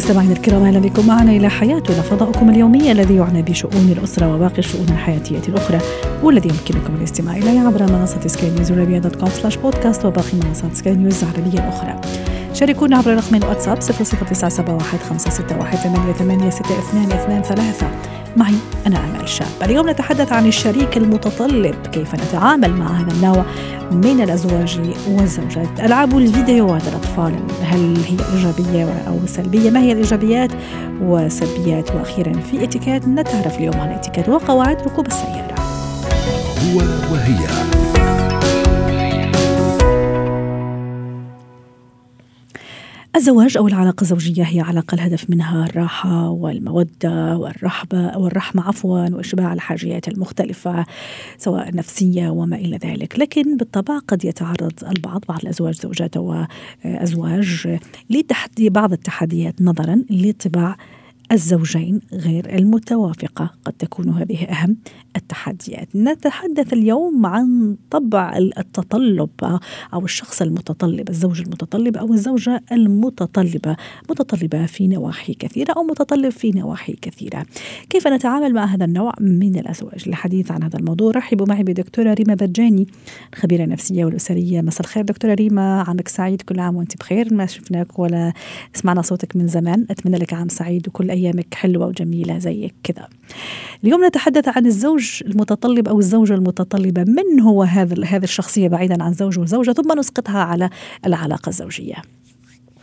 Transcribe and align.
مستمعينا 0.00 0.32
الكرام 0.32 0.64
أهلا 0.64 0.78
بكم 0.78 1.06
معنا 1.06 1.32
إلى 1.32 1.48
حياتنا 1.48 2.02
فضاؤكم 2.02 2.50
اليومي 2.50 2.92
الذي 2.92 3.16
يعنى 3.16 3.42
بشؤون 3.42 3.94
الأسرة 3.98 4.34
وباقي 4.34 4.58
الشؤون 4.58 4.86
الحياتية 4.88 5.42
الأخرى 5.48 5.78
والذي 6.22 6.48
يمكنكم 6.48 6.94
الاستماع 6.94 7.36
إليه 7.36 7.60
عبر 7.60 7.92
منصة 7.92 8.26
سكاي 8.26 8.50
نيوز 8.50 8.72
dot 8.72 9.16
com 9.16 9.28
slash 9.28 9.56
podcast 9.56 10.04
وباقي 10.04 10.36
منصات 10.44 10.74
سكاي 10.74 10.94
نيوز 10.94 11.24
العربية 11.24 11.58
الأخرى. 11.58 12.00
شاركونا 12.54 12.96
عبر 12.96 13.14
رقم 13.14 13.34
الواتساب 13.34 13.80
00971 13.80 15.18
معي 18.36 18.54
أنا 18.86 18.98
أمل 18.98 19.28
شاب 19.28 19.46
اليوم 19.62 19.90
نتحدث 19.90 20.32
عن 20.32 20.46
الشريك 20.46 20.96
المتطلب 20.96 21.74
كيف 21.92 22.14
نتعامل 22.14 22.70
مع 22.70 22.86
هذا 22.86 23.12
النوع 23.12 23.44
من 23.92 24.20
الأزواج 24.20 24.80
والزوجات؟ 25.08 25.80
ألعاب 25.80 26.18
الفيديوهات 26.18 26.88
الأطفال 26.88 27.34
هل 27.62 27.96
هي 28.08 28.16
إيجابية 28.34 29.02
أو 29.08 29.18
سلبية؟ 29.26 29.70
ما 29.70 29.80
هي 29.80 29.92
الإيجابيات 29.92 30.50
وسلبيات 31.02 31.90
وأخيرا 31.94 32.32
في 32.32 32.64
اتيكيت 32.64 33.08
نتعرف 33.08 33.58
اليوم 33.58 33.80
عن 33.80 33.88
اتيكيت 33.88 34.28
وقواعد 34.28 34.76
ركوب 34.82 35.06
السيارة. 35.06 35.54
هو 36.74 36.78
وهي. 37.12 37.79
الزواج 43.16 43.56
أو 43.56 43.68
العلاقة 43.68 44.02
الزوجية 44.02 44.42
هي 44.42 44.60
علاقة 44.60 44.94
الهدف 44.94 45.30
منها 45.30 45.66
الراحة 45.66 46.28
والمودة 46.28 47.36
والرحبة 47.36 48.18
والرحمة 48.18 48.68
عفوا 48.68 49.08
وإشباع 49.08 49.52
الحاجيات 49.52 50.08
المختلفة 50.08 50.86
سواء 51.38 51.74
نفسية 51.74 52.28
وما 52.28 52.56
إلى 52.56 52.76
ذلك. 52.76 53.18
لكن 53.18 53.56
بالطبع 53.56 53.98
قد 53.98 54.24
يتعرض 54.24 54.72
البعض 54.88 55.24
بعض 55.28 55.40
الأزواج 55.42 55.74
زوجات 55.74 56.16
وأزواج 56.16 57.78
لتحدي 58.10 58.70
بعض 58.70 58.92
التحديات 58.92 59.62
نظرا 59.62 60.04
لطباع 60.10 60.76
الزوجين 61.32 62.00
غير 62.12 62.58
المتوافقة. 62.58 63.50
قد 63.64 63.72
تكون 63.72 64.08
هذه 64.08 64.44
أهم 64.44 64.76
التحديات. 65.16 65.88
نتحدث 65.96 66.72
اليوم 66.72 67.26
عن 67.26 67.76
طبع 67.90 68.36
التطلب 68.36 69.30
أو 69.94 70.04
الشخص 70.04 70.42
المتطلب 70.42 71.08
الزوج 71.08 71.40
المتطلب 71.40 71.96
أو 71.96 72.12
الزوجة 72.12 72.62
المتطلبة 72.72 73.76
متطلبة 74.10 74.66
في 74.66 74.88
نواحي 74.88 75.34
كثيرة 75.34 75.72
أو 75.76 75.82
متطلب 75.82 76.28
في 76.28 76.50
نواحي 76.50 76.96
كثيرة. 77.02 77.46
كيف 77.90 78.06
نتعامل 78.06 78.54
مع 78.54 78.64
هذا 78.64 78.84
النوع 78.84 79.12
من 79.20 79.58
الأزواج؟ 79.58 80.04
الحديث 80.06 80.50
عن 80.50 80.62
هذا 80.62 80.78
الموضوع 80.78 81.12
رحبوا 81.12 81.46
معي 81.46 81.62
بدكتورة 81.62 82.14
ريما 82.14 82.34
بجاني 82.34 82.86
الخبيرة 83.32 83.64
النفسية 83.64 84.04
والأسرية. 84.04 84.60
مساء 84.60 84.80
الخير 84.80 85.04
دكتورة 85.04 85.34
ريما. 85.34 85.82
عامك 85.82 86.08
سعيد 86.08 86.42
كل 86.42 86.60
عام 86.60 86.76
وأنت 86.76 86.96
بخير. 86.96 87.34
ما 87.34 87.46
شفناك 87.46 87.98
ولا 87.98 88.32
سمعنا 88.74 89.02
صوتك 89.02 89.36
من 89.36 89.48
زمان. 89.48 89.86
أتمنى 89.90 90.16
لك 90.16 90.32
عام 90.34 90.48
سعيد 90.48 90.88
وكل 90.88 91.10
أيامك 91.20 91.54
حلوة 91.54 91.86
وجميلة 91.86 92.38
زيك 92.38 92.74
كذا. 92.84 93.08
اليوم 93.84 94.04
نتحدث 94.04 94.56
عن 94.56 94.66
الزوج 94.66 95.22
المتطلب 95.26 95.88
أو 95.88 95.98
الزوجة 95.98 96.34
المتطلبة. 96.34 97.04
من 97.04 97.40
هو 97.40 97.62
هذا 97.62 98.04
هذه 98.04 98.24
الشخصية 98.24 98.68
بعيدا 98.68 99.02
عن 99.02 99.12
زوج 99.12 99.38
وزوجة؟ 99.38 99.72
ثم 99.72 99.98
نسقطها 99.98 100.42
على 100.42 100.70
العلاقة 101.06 101.48
الزوجية. 101.48 101.94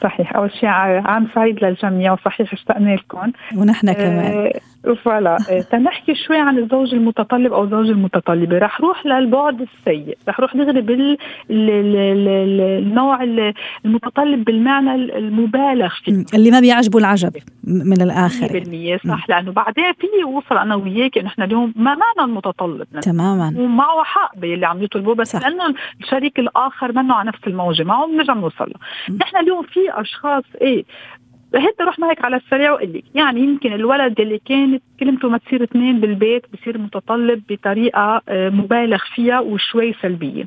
صحيح. 0.04 0.36
أول 0.36 0.52
شيء 0.52 0.70
عام 0.70 1.28
سعيد 1.36 1.64
للجميع 1.64 2.14
وصحيح 2.14 2.54
اشتقنا 2.54 2.96
لكم. 2.96 3.32
ونحن 3.56 3.94
كمان. 3.94 4.32
آه 4.32 4.52
فوالا 4.96 5.38
آه 5.50 5.62
تنحكي 5.62 6.16
شوي 6.16 6.38
عن 6.38 6.58
الزوج 6.58 6.94
المتطلب 6.94 7.54
أو 7.54 7.64
الزوجة 7.64 7.92
المتطلبة. 7.92 8.58
رح 8.58 8.82
روح 8.82 9.06
للبعد 9.06 9.62
السيء. 9.62 10.18
رح 10.30 10.40
روح 10.40 10.56
دغري 10.58 10.82
بالنوع 11.50 13.24
المتطلب 13.86 14.44
بالمعنى 14.44 14.96
المبالغ 14.96 15.90
فيه. 16.04 16.26
اللي 16.34 16.52
ما 16.52 16.60
بيعجبه 16.60 17.00
العجب 17.00 17.32
من 17.64 18.02
الآخر. 18.02 18.48
100% 18.48 19.08
صح. 19.08 19.30
لأنه 19.30 19.52
بعدين 19.52 19.94
في 19.94 20.08
يوصل 20.22 20.58
أنا 20.58 20.76
وياك 20.76 21.18
إنه 21.18 21.28
إحنا 21.28 21.46
اليوم 21.46 21.74
ما 21.76 21.96
معنا 21.96 22.30
المتطلب. 22.30 22.88
تماما. 23.02 23.54
ومعه 23.58 24.04
حق 24.04 24.38
باللي 24.38 24.66
عم 24.68 24.84
يطلبوه 24.84 25.16
بس 25.16 25.32
صح. 25.32 25.42
لأنه 25.42 25.74
الشريك 26.02 26.40
الآخر 26.40 26.92
منه 26.92 27.14
على 27.14 27.28
نفس 27.28 27.40
الموجة 27.48 27.84
معه 27.84 28.08
بنرجع 28.08 28.34
نوصل 28.34 28.66
له. 28.66 29.16
نحن 29.18 29.38
اليوم 29.38 29.64
في 29.64 29.80
أشخاص 29.90 30.44
إيه 30.62 30.86
هيك 31.56 31.82
روح 31.82 32.00
معك 32.00 32.26
على 32.26 32.36
السريع 32.36 32.72
وقول 32.72 32.94
لك. 32.94 33.04
يعني 33.16 33.40
يمكن 33.40 33.74
الولد 33.74 34.20
اللي 34.20 34.40
كانت 34.46 34.84
كلمته 35.00 35.30
ما 35.30 35.38
تصير 35.38 35.64
اثنين 35.64 36.00
بالبيت 36.00 36.46
بصير 36.54 36.78
متطلب 36.78 37.44
بطريقة 37.50 38.22
مبالغ 38.30 39.04
فيها 39.16 39.40
وشوي 39.40 39.94
سلبية. 40.02 40.46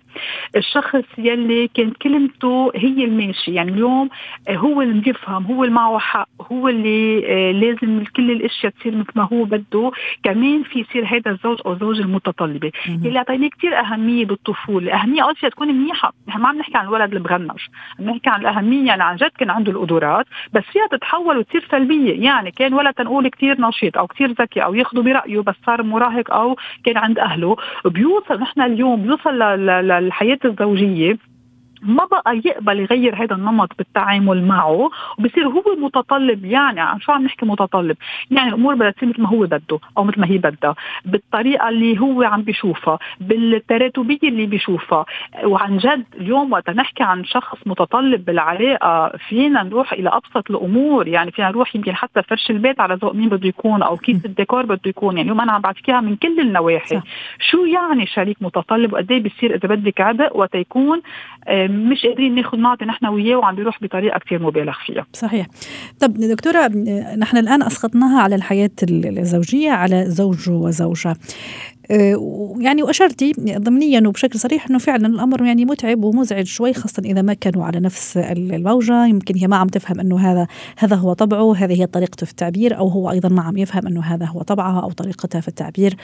الشخص 0.56 1.04
يلي 1.18 1.68
كانت 1.74 1.96
كلمته 1.96 2.72
هي 2.74 3.04
الماشي 3.04 3.54
يعني 3.54 3.70
اليوم 3.70 4.08
هو 4.50 4.82
اللي 4.82 5.00
بيفهم 5.00 5.44
هو 5.44 5.64
اللي 5.64 5.74
معه 5.74 5.98
حق 5.98 6.28
هو 6.52 6.68
اللي 6.68 7.20
لازم 7.52 8.04
كل 8.16 8.30
الأشياء 8.30 8.72
تصير 8.72 8.96
مثل 8.96 9.12
ما 9.16 9.28
هو 9.32 9.44
بده. 9.44 9.90
كمان 10.22 10.62
في 10.62 10.80
يصير 10.80 11.04
هذا 11.06 11.30
الزوج 11.30 11.58
أو 11.66 11.72
الزوجة 11.72 12.00
المتطلبة. 12.02 12.72
اللي 12.88 13.18
اعطيناه 13.18 13.48
كثير 13.48 13.78
أهمية 13.78 14.24
بالطفولة. 14.26 14.94
أهمية 14.94 15.22
أول 15.22 15.36
شيء 15.38 15.48
تكون 15.50 15.68
منيحة. 15.68 16.12
نحن 16.28 16.40
ما 16.40 16.48
عم 16.48 16.58
نحكي 16.58 16.78
عن 16.78 16.84
الولد 16.84 17.14
اللي 17.14 17.28
عم 17.30 17.48
نحكي 18.00 18.30
عن 18.30 18.40
الأهمية 18.40 18.86
يعني 18.86 19.02
عن 19.02 19.16
جد 19.16 19.30
كان 19.38 19.50
عنده 19.50 19.72
القدرات 19.72 20.26
بس 20.52 20.62
فيها 20.72 20.86
تتحول 20.90 21.38
وتصير 21.38 21.68
سلبية. 21.70 22.24
يعني 22.24 22.50
كان 22.50 22.74
ولد 22.74 22.94
تنقول 22.94 23.28
كثير 23.28 23.60
نشيط 23.60 23.98
أو 23.98 24.06
كثير 24.06 24.32
ذكي 24.32 24.64
أو 24.64 24.74
ياخذوا 24.74 25.02
برأيه 25.02 25.40
بس 25.40 25.54
صار 25.66 25.82
مراهق 25.82 26.34
أو 26.34 26.56
كان 26.84 26.96
عند 26.96 27.18
أهله. 27.18 27.56
بيوصل 27.84 28.40
نحن 28.40 28.60
اليوم 28.60 29.02
بيوصل 29.02 29.38
للحياة 29.38 30.38
الزوجية. 30.44 31.29
ما 31.82 32.04
بقى 32.04 32.36
يقبل 32.44 32.80
يغير 32.80 33.24
هذا 33.24 33.34
النمط 33.34 33.72
بالتعامل 33.78 34.44
معه 34.44 34.90
وبصير 35.18 35.48
هو 35.48 35.62
متطلب 35.78 36.44
يعني 36.44 36.80
عن 36.80 37.00
شو 37.00 37.12
عم 37.12 37.24
نحكي 37.24 37.46
متطلب؟ 37.46 37.96
يعني 38.30 38.48
الأمور 38.48 38.74
بدها 38.74 38.90
تصير 38.90 39.08
مثل 39.08 39.22
ما 39.22 39.28
هو 39.28 39.40
بده 39.40 39.78
أو 39.98 40.04
مثل 40.04 40.20
ما 40.20 40.26
هي 40.26 40.38
بدها 40.38 40.74
بالطريقة 41.04 41.68
اللي 41.68 42.00
هو 42.00 42.22
عم 42.22 42.42
بيشوفها 42.42 42.98
بالتراتبية 43.20 44.18
اللي 44.28 44.46
بيشوفها. 44.46 45.04
وعن 45.44 45.78
جد 45.78 46.04
اليوم 46.20 46.52
وقت 46.52 46.70
نحكي 46.70 47.02
عن 47.02 47.24
شخص 47.24 47.58
متطلب 47.66 48.24
بالعلاقة 48.24 49.12
فينا 49.28 49.62
نروح 49.62 49.92
إلى 49.92 50.08
أبسط 50.08 50.50
الأمور. 50.50 51.08
يعني 51.08 51.30
فينا 51.30 51.48
نروح 51.48 51.76
يمكن 51.76 51.94
حتى 51.94 52.22
فرش 52.22 52.50
البيت 52.50 52.80
على 52.80 52.94
ذوق 52.94 53.14
مين 53.14 53.28
بده 53.28 53.48
يكون 53.48 53.82
أو 53.82 53.96
كيس 53.96 54.24
الديكور 54.24 54.66
بده 54.66 54.80
يكون. 54.86 55.16
يعني 55.16 55.22
اليوم 55.22 55.40
أنا 55.40 55.52
عم 55.52 55.60
بعطيك 55.60 55.90
من 55.90 56.16
كل 56.16 56.40
النواحي. 56.40 56.96
صح. 56.96 57.02
شو 57.50 57.64
يعني 57.64 58.06
شريك 58.06 58.36
متطلب؟ 58.40 58.92
وقد 58.92 59.12
إيه 59.12 59.22
بيصير 59.22 59.54
إذا 59.54 59.68
بدك 59.74 60.00
عبء 60.00 60.38
وقت 60.38 60.54
يكون 60.54 61.02
مش 61.70 62.06
قادرين 62.06 62.34
ناخذ 62.34 62.58
نعطي 62.58 62.84
نحن 62.84 63.06
وياه 63.06 63.36
وعم 63.36 63.54
بيروح 63.54 63.82
بطريقة 63.82 64.18
كثير 64.18 64.42
مبالغ 64.42 64.74
فيها. 64.86 65.06
صحيح. 65.12 65.46
طب 66.00 66.14
دكتورة 66.14 66.66
نحن 67.16 67.36
الآن 67.36 67.62
أسقطناها 67.62 68.20
على 68.20 68.34
الحياة 68.34 68.70
الزوجية 68.82 69.70
على 69.70 70.04
زوج 70.06 70.50
وزوجة. 70.50 71.16
يعني 72.60 72.82
واشرتي 72.82 73.32
ضمنيا 73.38 74.08
وبشكل 74.08 74.38
صريح 74.38 74.66
إنه 74.70 74.78
فعلا 74.78 75.06
الأمر 75.06 75.44
يعني 75.44 75.64
متعب 75.64 76.04
ومزعج 76.04 76.46
شوي 76.46 76.72
خاصة 76.72 77.02
إذا 77.04 77.22
ما 77.22 77.34
كانوا 77.34 77.64
على 77.64 77.80
نفس 77.80 78.16
الموجه 78.16 79.06
يمكن 79.06 79.36
هي 79.36 79.46
ما 79.46 79.56
عم 79.56 79.66
تفهم 79.66 80.00
إنه 80.00 80.18
هذا 80.18 80.46
هذا 80.78 80.96
هو 80.96 81.12
طبعه 81.12 81.56
هذه 81.56 81.80
هي 81.80 81.86
طريقته 81.86 82.24
في 82.24 82.30
التعبير 82.30 82.78
أو 82.78 82.88
هو 82.88 83.10
أيضا 83.10 83.28
ما 83.28 83.42
عم 83.42 83.56
يفهم 83.56 83.86
إنه 83.86 84.00
هذا 84.00 84.26
هو 84.26 84.42
طبعها 84.42 84.80
أو 84.80 84.90
طريقتها 84.90 85.40
في 85.40 85.48
التعبير 85.48 85.96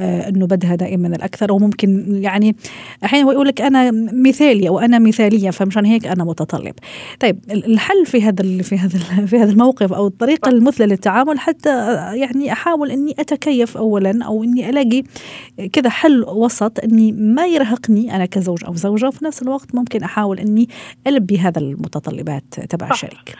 إنه 0.00 0.46
بدها 0.46 0.74
دائما 0.74 1.08
الأكثر 1.08 1.52
وممكن 1.52 2.18
يعني 2.22 2.56
أحيانا 3.04 3.32
يقول 3.32 3.48
لك 3.48 3.60
أنا 3.60 3.90
مثالي 4.12 4.68
أو 4.68 4.78
أنا 4.78 4.98
مثالية 4.98 5.50
فمشان 5.50 5.84
هيك 5.84 6.06
أنا 6.06 6.24
متطلب. 6.24 6.74
طيب 7.20 7.38
الحل 7.50 8.06
في 8.06 8.22
هذا 8.22 8.62
في 8.62 8.78
هذا 8.78 8.98
في 9.26 9.38
هذا 9.38 9.50
الموقف 9.50 9.92
أو 9.92 10.06
الطريقة 10.06 10.48
المثلى 10.48 10.86
للتعامل 10.86 11.38
حتى 11.38 11.94
يعني 12.14 12.52
أحاول 12.52 12.90
إني 12.90 13.14
أتكيف 13.18 13.76
اولا 13.76 14.24
أو 14.24 14.44
إني 14.44 14.70
ألاقي 14.70 15.02
كذا 15.72 15.90
حل 15.90 16.24
وسط 16.28 16.84
إني 16.84 17.12
ما 17.12 17.46
يرهقني 17.46 18.16
أنا 18.16 18.26
كزوج 18.26 18.64
أو 18.64 18.74
زوجة 18.74 19.08
وفي 19.08 19.24
نفس 19.24 19.42
الوقت 19.42 19.74
ممكن 19.74 20.02
أحاول 20.02 20.38
إني 20.38 20.68
ألبي 21.06 21.38
هذا 21.38 21.58
المتطلبات 21.58 22.44
تبع 22.54 22.90
الشريك 22.90 23.36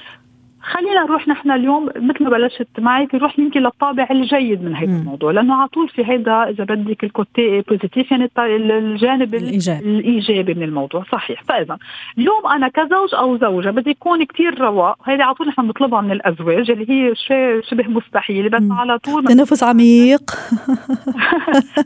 خلينا 0.73 1.05
نروح 1.05 1.29
نحن 1.29 1.51
اليوم 1.51 1.85
مثل 1.97 2.25
ما 2.25 2.31
بلشت 2.31 2.69
معك 2.79 3.15
نروح 3.15 3.39
يمكن 3.39 3.61
للطابع 3.61 4.09
الجيد 4.11 4.65
من 4.65 4.77
هذا 4.77 4.87
الموضوع 4.87 5.31
لأنه 5.31 5.55
على 5.55 5.69
طول 5.69 5.89
في 5.89 6.05
هيدا 6.05 6.49
إذا 6.49 6.65
بدك 6.65 7.05
ال 7.05 7.16
côté 7.16 7.61
positif 7.61 8.11
يعني 8.11 8.31
الجانب 8.39 9.35
الإيجاب. 9.35 9.83
الإيجابي. 9.83 10.55
من 10.55 10.63
الموضوع 10.63 11.05
صحيح. 11.13 11.43
فإذا 11.43 11.79
اليوم 12.19 12.47
أنا 12.47 12.69
كزوج 12.69 13.15
أو 13.15 13.39
زوجة 13.39 13.71
بدي 13.71 13.91
يكون 13.91 14.25
كتير 14.25 14.61
رواق 14.61 14.99
هيدي 15.05 15.23
على 15.23 15.35
طول 15.35 15.49
نحن 15.49 15.63
بنطلبها 15.63 16.01
من 16.01 16.13
الأزواج 16.13 16.71
اللي 16.71 16.91
هي 16.91 17.15
شيء 17.15 17.61
شبه 17.63 17.89
مستحيل 17.89 18.49
بس 18.49 18.63
على 18.71 18.99
طول 18.99 19.25
تنفس 19.25 19.63
عميق. 19.63 20.31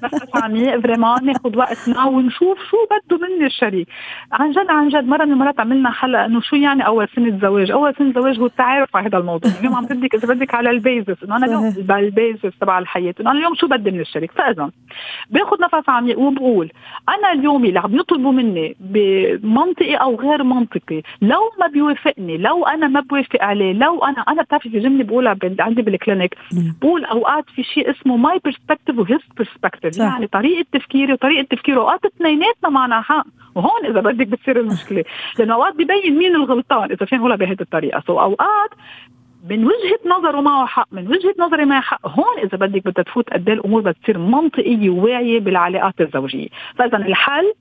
نفس 0.04 0.36
عميق 0.44 0.80
vraiment 0.80 1.24
ناخذ 1.24 1.56
وقتنا 1.56 2.04
ونشوف 2.04 2.58
شو 2.70 2.76
بده 2.90 3.28
مني 3.28 3.46
الشريك. 3.46 3.88
عن 4.32 4.50
جد 4.50 4.70
عن 4.70 4.88
جد 4.88 5.04
مرة 5.04 5.24
من 5.24 5.32
المرات 5.32 5.60
عملنا 5.60 5.90
حلقة 5.90 6.24
إنه 6.24 6.40
شو 6.40 6.56
يعني 6.56 6.86
أول 6.86 7.08
سنه 7.16 7.38
زواج 7.42 7.70
أول 7.70 7.94
سنه 7.98 8.12
زواج 8.12 8.40
هو 8.40 8.48
على 8.70 9.08
هذا 9.08 9.18
الموضوع. 9.18 9.50
اليوم 9.60 9.74
عم 9.74 9.84
بدك 9.86 10.14
إذا 10.14 10.34
بدك 10.34 10.54
على 10.54 10.70
ال 10.70 10.79
basis 10.79 11.22
إنه 11.24 11.36
أنا 11.36 11.46
اليوم 11.46 11.74
ال 11.90 12.02
basis 12.02 12.58
تبع 12.60 12.78
الحياة 12.78 13.14
إنه 13.20 13.30
أنا 13.30 13.38
اليوم 13.38 13.54
شو 13.54 13.66
بدي 13.66 13.90
من 13.90 14.00
الشريك 14.00 14.32
فاذا 14.32 14.70
باخذ 15.30 15.56
نفس 15.60 15.88
عميق 15.88 16.18
وبقول 16.18 16.72
أنا 17.08 17.32
اليوم 17.32 17.64
اللي 17.64 17.78
عم 17.78 17.96
يطلبوا 17.96 18.32
مني 18.32 18.76
بمنطقي 18.80 19.94
أو 19.94 20.16
غير 20.16 20.42
منطقي 20.42 21.02
لو 21.22 21.40
ما 21.60 21.66
بيوافقني 21.66 22.38
لو 22.38 22.66
أنا 22.66 22.88
ما 22.88 23.00
بوافق 23.00 23.42
عليه 23.42 23.72
لو 23.72 24.04
أنا 24.04 24.20
أنا 24.28 24.42
بتعرفي 24.42 24.70
في 24.70 24.78
جملة 24.78 25.04
بقولها 25.04 25.36
عندي 25.60 25.82
بال 25.82 25.95
clinic 25.95 26.34
بقول 26.80 27.04
أوقات 27.04 27.44
في 27.54 27.62
شيء 27.62 27.90
اسمه 27.90 28.16
my 28.16 28.40
perspective 28.44 28.98
و 28.98 29.04
his 29.04 29.20
perspective 29.36 29.98
يعني 29.98 30.26
طريقة 30.26 30.66
تفكيري 30.72 31.12
وطريقة 31.12 31.46
تفكيره. 31.50 31.80
اوقات 31.80 32.04
اثنيناتنا 32.04 32.68
معنا 32.68 33.00
حق. 33.00 33.26
وهون 33.54 33.86
إذا 33.86 34.00
بدك 34.00 34.26
بتصير 34.26 34.60
المشكلة. 34.60 35.04
لأنه 35.38 35.54
أوقات 35.54 35.74
ببين 35.74 36.18
مين 36.18 36.34
الغلطان 36.34 36.92
إذا 36.92 37.06
فين 37.06 37.18
نقولها 37.18 37.36
بهذه 37.36 37.60
الطريقة. 37.60 38.02
so 38.06 38.20
أوقات 38.20 38.70
من 39.50 39.64
وجهة 39.64 40.00
نظره 40.06 40.40
معه 40.40 40.66
حق 40.66 40.88
من 40.92 41.08
وجهة 41.08 41.34
نظري 41.38 41.64
معه 41.64 41.80
حق. 41.80 42.08
هون 42.08 42.38
إذا 42.38 42.58
بدك 42.58 42.84
بدها 42.84 43.04
تفوت 43.04 43.30
قد 43.30 43.48
إيه 43.48 43.54
الأمور 43.54 43.80
بدها 43.80 43.92
تصير 43.92 44.18
منطقية 44.18 44.90
وواعيه 44.90 45.40
بالعلاقات 45.40 46.00
الزوجية. 46.00 46.48
فاذا 46.76 46.96
الحل 46.96 47.52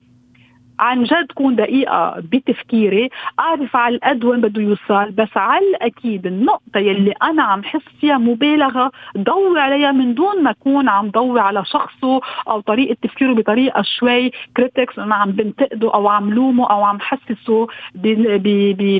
عن 0.80 1.02
جد 1.04 1.32
كون 1.34 1.56
دقيقة 1.56 2.14
بتفكيري 2.32 3.08
أعرف 3.40 3.76
على 3.76 3.94
القد 3.94 4.24
وين 4.24 4.40
بده 4.40 4.62
يوصل 4.62 5.10
بس 5.10 5.36
على 5.36 5.66
الأكيد 5.68 6.26
النقطة 6.26 6.78
يلي 6.78 7.12
أنا 7.22 7.42
عم 7.42 7.62
حس 7.64 7.80
فيها 8.00 8.18
مبالغة 8.18 8.90
ضوي 9.18 9.60
عليها 9.60 9.92
من 9.92 10.14
دون 10.14 10.42
ما 10.42 10.50
أكون 10.50 10.88
عم 10.88 11.10
ضوي 11.10 11.40
على 11.40 11.64
شخصه 11.64 12.20
أو 12.48 12.60
طريقة 12.60 12.96
تفكيره 13.02 13.32
بطريقة 13.32 13.82
شوي 13.82 14.30
كريتكس 14.56 14.98
أنا 14.98 15.14
عم 15.14 15.30
بنتقده 15.30 15.94
أو 15.94 16.08
عم 16.08 16.30
لومه 16.34 16.70
أو 16.70 16.84
عم 16.84 17.00
حسسه 17.00 17.66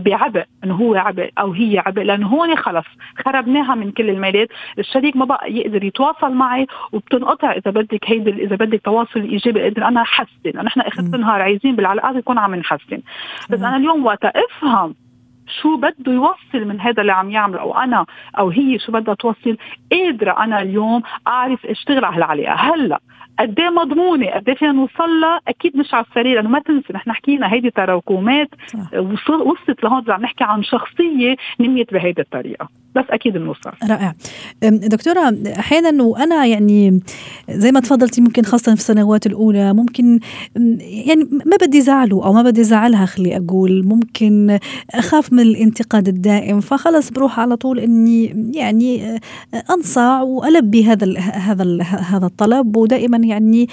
بعبء 0.04 0.44
إنه 0.64 0.74
هو 0.74 0.94
عبء 0.94 1.30
أو 1.38 1.52
هي 1.52 1.78
عبء 1.86 2.02
لأنه 2.02 2.26
هون 2.26 2.56
خلص 2.56 2.86
خربناها 3.24 3.74
من 3.74 3.90
كل 3.90 4.10
الميلات 4.10 4.48
الشريك 4.78 5.16
ما 5.16 5.24
بقى 5.24 5.52
يقدر 5.52 5.84
يتواصل 5.84 6.32
معي 6.32 6.66
وبتنقطع 6.92 7.52
إذا 7.52 7.70
بدك 7.70 8.04
هيدي 8.10 8.30
إذا 8.30 8.56
بدك 8.56 8.80
تواصل 8.84 9.20
إيجابي 9.20 9.64
قدر 9.64 9.88
أنا 9.88 10.00
أحسن 10.02 10.26
نحن 10.54 10.80
آخر 10.80 11.02
النهار 11.02 11.42
عايزين 11.42 11.69
مركزين 11.70 11.76
بالعلاقات 11.76 12.16
يكون 12.16 12.38
عم 12.38 12.54
نحسن. 12.54 13.02
بس 13.50 13.58
أنا 13.58 13.76
اليوم 13.76 14.06
وقت 14.06 14.24
أفهم 14.24 14.94
شو 15.62 15.76
بده 15.76 16.12
يوصل 16.12 16.68
من 16.68 16.80
هذا 16.80 17.00
اللي 17.00 17.12
عم 17.12 17.30
يعمله 17.30 17.60
أو 17.60 17.78
أنا 17.78 18.06
أو 18.38 18.48
هي 18.50 18.78
شو 18.78 18.92
بدها 18.92 19.14
توصل 19.14 19.56
قادرة 19.92 20.44
أنا 20.44 20.62
اليوم 20.62 21.02
أعرف 21.26 21.66
أشتغل 21.66 22.04
على 22.04 22.16
العلاقه 22.16 22.54
هلأ 22.54 23.00
قد 23.38 23.60
إيه 23.60 23.70
مضمونة؟ 23.70 24.30
قد 24.30 24.48
إيه 24.48 24.56
فينا 24.56 24.72
نوصل 24.72 25.20
لها؟ 25.20 25.40
أكيد 25.48 25.76
مش 25.76 25.94
على 25.94 26.04
السريع 26.04 26.34
لأنه 26.34 26.48
ما 26.48 26.58
تنسي 26.58 26.92
نحن 26.92 27.12
حكينا 27.12 27.52
هيدي 27.52 27.70
تراكمات 27.70 28.48
وصلت 29.30 29.84
لهون 29.84 30.04
عم 30.08 30.22
نحكي 30.22 30.44
عن 30.44 30.62
شخصية 30.62 31.36
نميت 31.60 31.92
بهيدي 31.92 32.22
الطريقة. 32.22 32.68
بس 32.96 33.04
أكيد 33.10 33.32
بنوصل 33.32 33.70
رائع. 33.90 34.14
دكتورة 34.62 35.36
أحيانا 35.58 36.02
وأنا 36.02 36.46
يعني 36.46 37.00
زي 37.50 37.72
ما 37.72 37.80
تفضلتي 37.80 38.20
ممكن 38.20 38.42
خاصة 38.42 38.74
في 38.74 38.80
السنوات 38.80 39.26
الأولى 39.26 39.72
ممكن 39.72 40.20
يعني 40.80 41.28
ما 41.46 41.56
بدي 41.62 41.80
زعله 41.80 42.24
أو 42.24 42.32
ما 42.32 42.42
بدي 42.42 42.64
زعلها 42.64 43.06
خلي 43.06 43.36
أقول. 43.36 43.86
ممكن 43.86 44.58
أخاف 44.90 45.32
من 45.32 45.40
الانتقاد 45.40 46.08
الدائم 46.08 46.60
فخلص 46.60 47.10
بروح 47.10 47.40
على 47.40 47.56
طول 47.56 47.78
إني 47.80 48.24
يعني 48.54 49.20
انصاع 49.70 50.22
وألبي 50.22 50.84
هذا 50.84 51.18
هذا 51.18 51.82
هذا 51.82 52.26
الطلب. 52.26 52.76
ودائما 52.76 53.18
يعني 53.18 53.68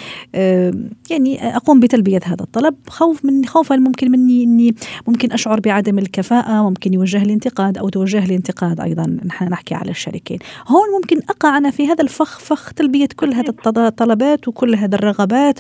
يعني 1.10 1.56
أقوم 1.56 1.80
بتلبية 1.80 2.20
هذا 2.24 2.42
الطلب. 2.42 2.75
خوف 2.88 3.25
من 3.25 3.46
خوفا 3.46 3.75
ممكن 3.75 4.12
مني 4.12 4.44
إني 4.44 4.75
ممكن 5.08 5.31
أشعر 5.31 5.60
بعدم 5.60 6.00
الكفاءة 6.00 6.70
ممكن 6.70 6.94
يوجه 6.94 7.24
لي 7.24 7.34
انتقاد 7.34 7.78
أو 7.78 7.90
توجه 7.90 8.25
لي 8.25 8.36
انتقاد 8.36 8.80
أيضا. 8.80 9.06
نحن 9.25 9.50
نحكي 9.50 9.75
على 9.75 9.92
الشريكين 9.92 10.39
هون 10.68 11.01
ممكن 11.01 11.18
أقع 11.30 11.57
أنا 11.57 11.71
في 11.71 11.88
هذا 11.88 12.04
الفخ 12.04 12.39
فخ 12.39 12.74
تلبية 12.74 13.07
كل 13.15 13.33
هذه 13.33 13.54
الطلبات 13.68 14.48
وكل 14.48 14.75
هذه 14.75 14.95
الرغبات. 14.95 15.59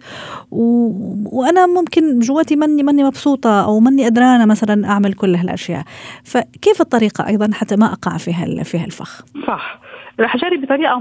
و... 0.51 0.91
وأنا 1.39 1.67
ممكن 1.67 2.19
جواتي 2.19 2.55
مني 2.55 2.83
مني 2.83 3.03
مبسوطة 3.03 3.63
أو 3.65 3.79
مني 3.79 4.05
قدرانة 4.05 4.45
مثلا 4.45 4.87
أعمل 4.87 5.13
كل 5.13 5.35
هالأشياء. 5.35 5.83
فكيف 6.23 6.81
الطريقة 6.81 7.27
أيضا 7.27 7.49
حتى 7.53 7.75
ما 7.75 7.93
أقع 7.93 8.17
في 8.17 8.33
هال... 8.33 8.65
في 8.65 8.79
هالفخ؟ 8.79 9.25
صح. 9.47 9.79
رح 10.19 10.35
اجرب 10.35 10.61
بطريقة 10.61 10.99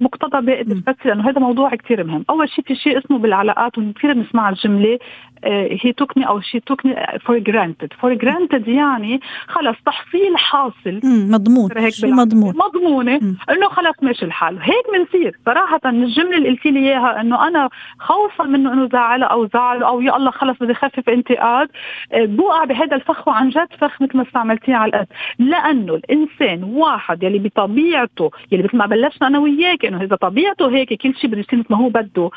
مقتضبه 0.00 0.62
بس 0.62 0.94
لأنه 1.04 1.30
هذا 1.30 1.40
موضوع 1.40 1.74
كثير 1.74 2.04
مهم، 2.04 2.24
أول 2.30 2.48
شيء 2.48 2.64
في 2.64 2.74
شيء 2.74 2.98
اسمه 2.98 3.18
بالعلاقات 3.18 3.78
وكثير 3.78 4.12
بنسمع 4.12 4.48
الجملة. 4.48 4.98
he 5.44 5.92
took 5.92 6.16
me 6.16 6.28
أو 6.28 6.40
she 6.40 6.60
took 6.60 6.99
me 6.99 7.18
for 7.24 7.38
granted 7.38 7.92
for 8.00 8.14
granted 8.14 8.68
يعني 8.68 9.20
خلص 9.48 9.76
تحصيل 9.86 10.36
حاصل. 10.36 11.00
مضمون 11.04 11.90
شيء 11.90 12.14
مضمون. 12.14 12.54
مضمونة. 12.56 13.16
إنه 13.50 13.68
خلص 13.68 13.96
ماشي 14.02 14.24
الحال. 14.24 14.58
هيك 14.62 14.84
بنصير 14.92 15.36
صراحة 15.46 15.80
الجملة 15.86 16.36
اللي 16.36 16.48
قلتي 16.48 16.70
لي 16.70 16.80
إياها 16.80 17.20
إنه 17.20 17.48
أنا 17.48 17.68
خوفا 17.98 18.44
منه 18.44 18.72
إنه 18.72 18.88
زعله 18.88 19.26
أو 19.26 19.46
زعله 19.46 19.88
أو 19.88 20.00
يا 20.00 20.16
الله 20.16 20.30
خلص 20.30 20.56
بدي 20.60 20.74
خفف 20.74 21.08
انتقاد 21.08 21.68
آه، 22.12 22.24
بوقع 22.24 22.64
بهذا 22.64 22.96
الفخ 22.96 23.28
وعن 23.28 23.48
جد 23.48 23.68
فخ 23.78 24.02
مثل 24.02 24.16
ما 24.16 24.22
استعملتيه 24.22 24.74
على 24.74 24.90
القد 24.90 25.06
لأنه 25.38 25.94
الإنسان 25.94 26.64
واحد 26.64 27.22
يلي 27.22 27.38
بطبيعته 27.38 28.30
يلي 28.52 28.62
مثل 28.62 28.76
ما 28.76 28.86
بلشنا 28.86 29.28
أنا 29.28 29.38
وياك 29.38 29.84
إنه 29.84 30.02
إذا 30.02 30.16
طبيعته 30.16 30.70
هيك 30.70 30.94
كل 31.02 31.14
شيء 31.14 31.30
بده 31.30 31.40
يصير 31.40 31.58
مثل 31.58 31.66
ما 31.70 31.76
هو 31.78 31.88
بده 31.88 32.30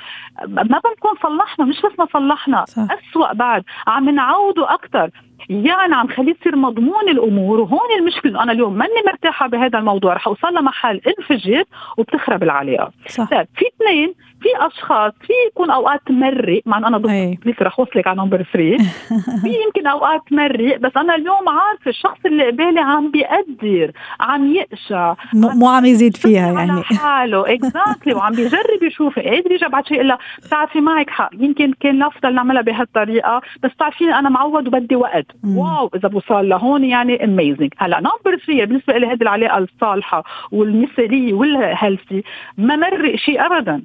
ما 0.47 0.63
بنكون 0.63 1.11
صلحنا 1.23 1.65
مش 1.65 1.81
بس 1.81 1.99
ما 1.99 2.07
صلحنا. 2.13 2.65
صح. 2.67 2.87
أسوأ 2.93 3.33
بعد. 3.33 3.63
عم 3.87 4.09
نعوده 4.09 4.73
أكثر 4.73 5.09
يعني 5.49 5.95
عم 5.95 6.07
خليه 6.07 6.33
تصير 6.33 6.55
مضمون 6.55 7.09
الأمور 7.09 7.59
وهون 7.59 7.99
المشكلة 7.99 8.43
أنا 8.43 8.51
اليوم 8.51 8.73
ماني 8.73 8.93
مرتاحة 9.07 9.47
بهذا 9.47 9.79
الموضوع 9.79 10.13
رح 10.13 10.27
أوصل 10.27 10.55
لمحل 10.55 11.01
انفجر 11.07 11.63
وبتخرب 11.97 12.43
العلاقة. 12.43 12.91
صح. 13.07 13.29
طيب 13.29 13.47
في 13.55 13.65
اثنين 13.75 14.13
في 14.43 14.67
أشخاص 14.67 15.11
في 15.21 15.33
يكون 15.47 15.71
أوقات 15.71 16.01
تمرق 16.07 16.61
مع 16.65 16.77
إنه 16.77 16.87
أنا 16.87 16.97
ضد 16.97 17.37
رح 17.61 17.79
أوصلك 17.79 18.07
على 18.07 18.21
نمبر 18.21 18.45
3 18.53 18.77
في 19.43 19.57
يمكن 19.65 19.87
أوقات 19.87 20.21
تمرق 20.29 20.77
بس 20.77 20.91
أنا 20.97 21.15
اليوم 21.15 21.49
عارفة 21.49 21.89
الشخص 21.89 22.17
اللي 22.25 22.47
قبالي 22.47 22.79
عم 22.79 23.11
بيقدر 23.11 23.91
عم 24.19 24.55
يقشع. 24.55 25.15
مو 25.33 25.69
عم 25.69 25.85
يزيد 25.85 26.17
فيها 26.17 26.51
يعني. 26.51 26.83
حاله. 26.83 27.53
exactly 27.53 28.13
وعم 28.13 28.33
بيجرب 28.33 28.83
يشوف 28.83 29.19
قادر 29.19 29.51
يرجع 29.51 29.67
بعد 29.67 29.87
شيء 29.87 30.01
الا 30.01 30.17
بتعرفي 30.45 30.81
معك 30.81 31.09
حق 31.09 31.29
يمكن 31.33 31.73
كان 31.79 31.95
الافضل 31.95 32.35
نعملها 32.35 32.61
بهالطريقة 32.61 33.41
بس 33.63 33.71
بتعرفيني 33.71 34.19
أنا 34.19 34.29
معود 34.29 34.67
وبدي 34.67 34.95
وقت. 34.95 35.25
wow 35.43 35.89
إذا 35.95 36.07
بوصل 36.07 36.49
لهون 36.49 36.83
يعني 36.83 37.23
amazing 37.23 37.73
هلا 37.77 37.99
number 37.99 38.37
3 38.37 38.65
بالنسبة 38.65 38.97
لي 38.97 39.07
هذه 39.07 39.21
العلاقة 39.21 39.57
الصالحة 39.57 40.23
والمثالية 40.51 41.33
وال 41.33 41.53
healthy 41.53 42.23
ما 42.57 42.75
مرق 42.75 43.15
شيء 43.15 43.45
ابدا. 43.45 43.83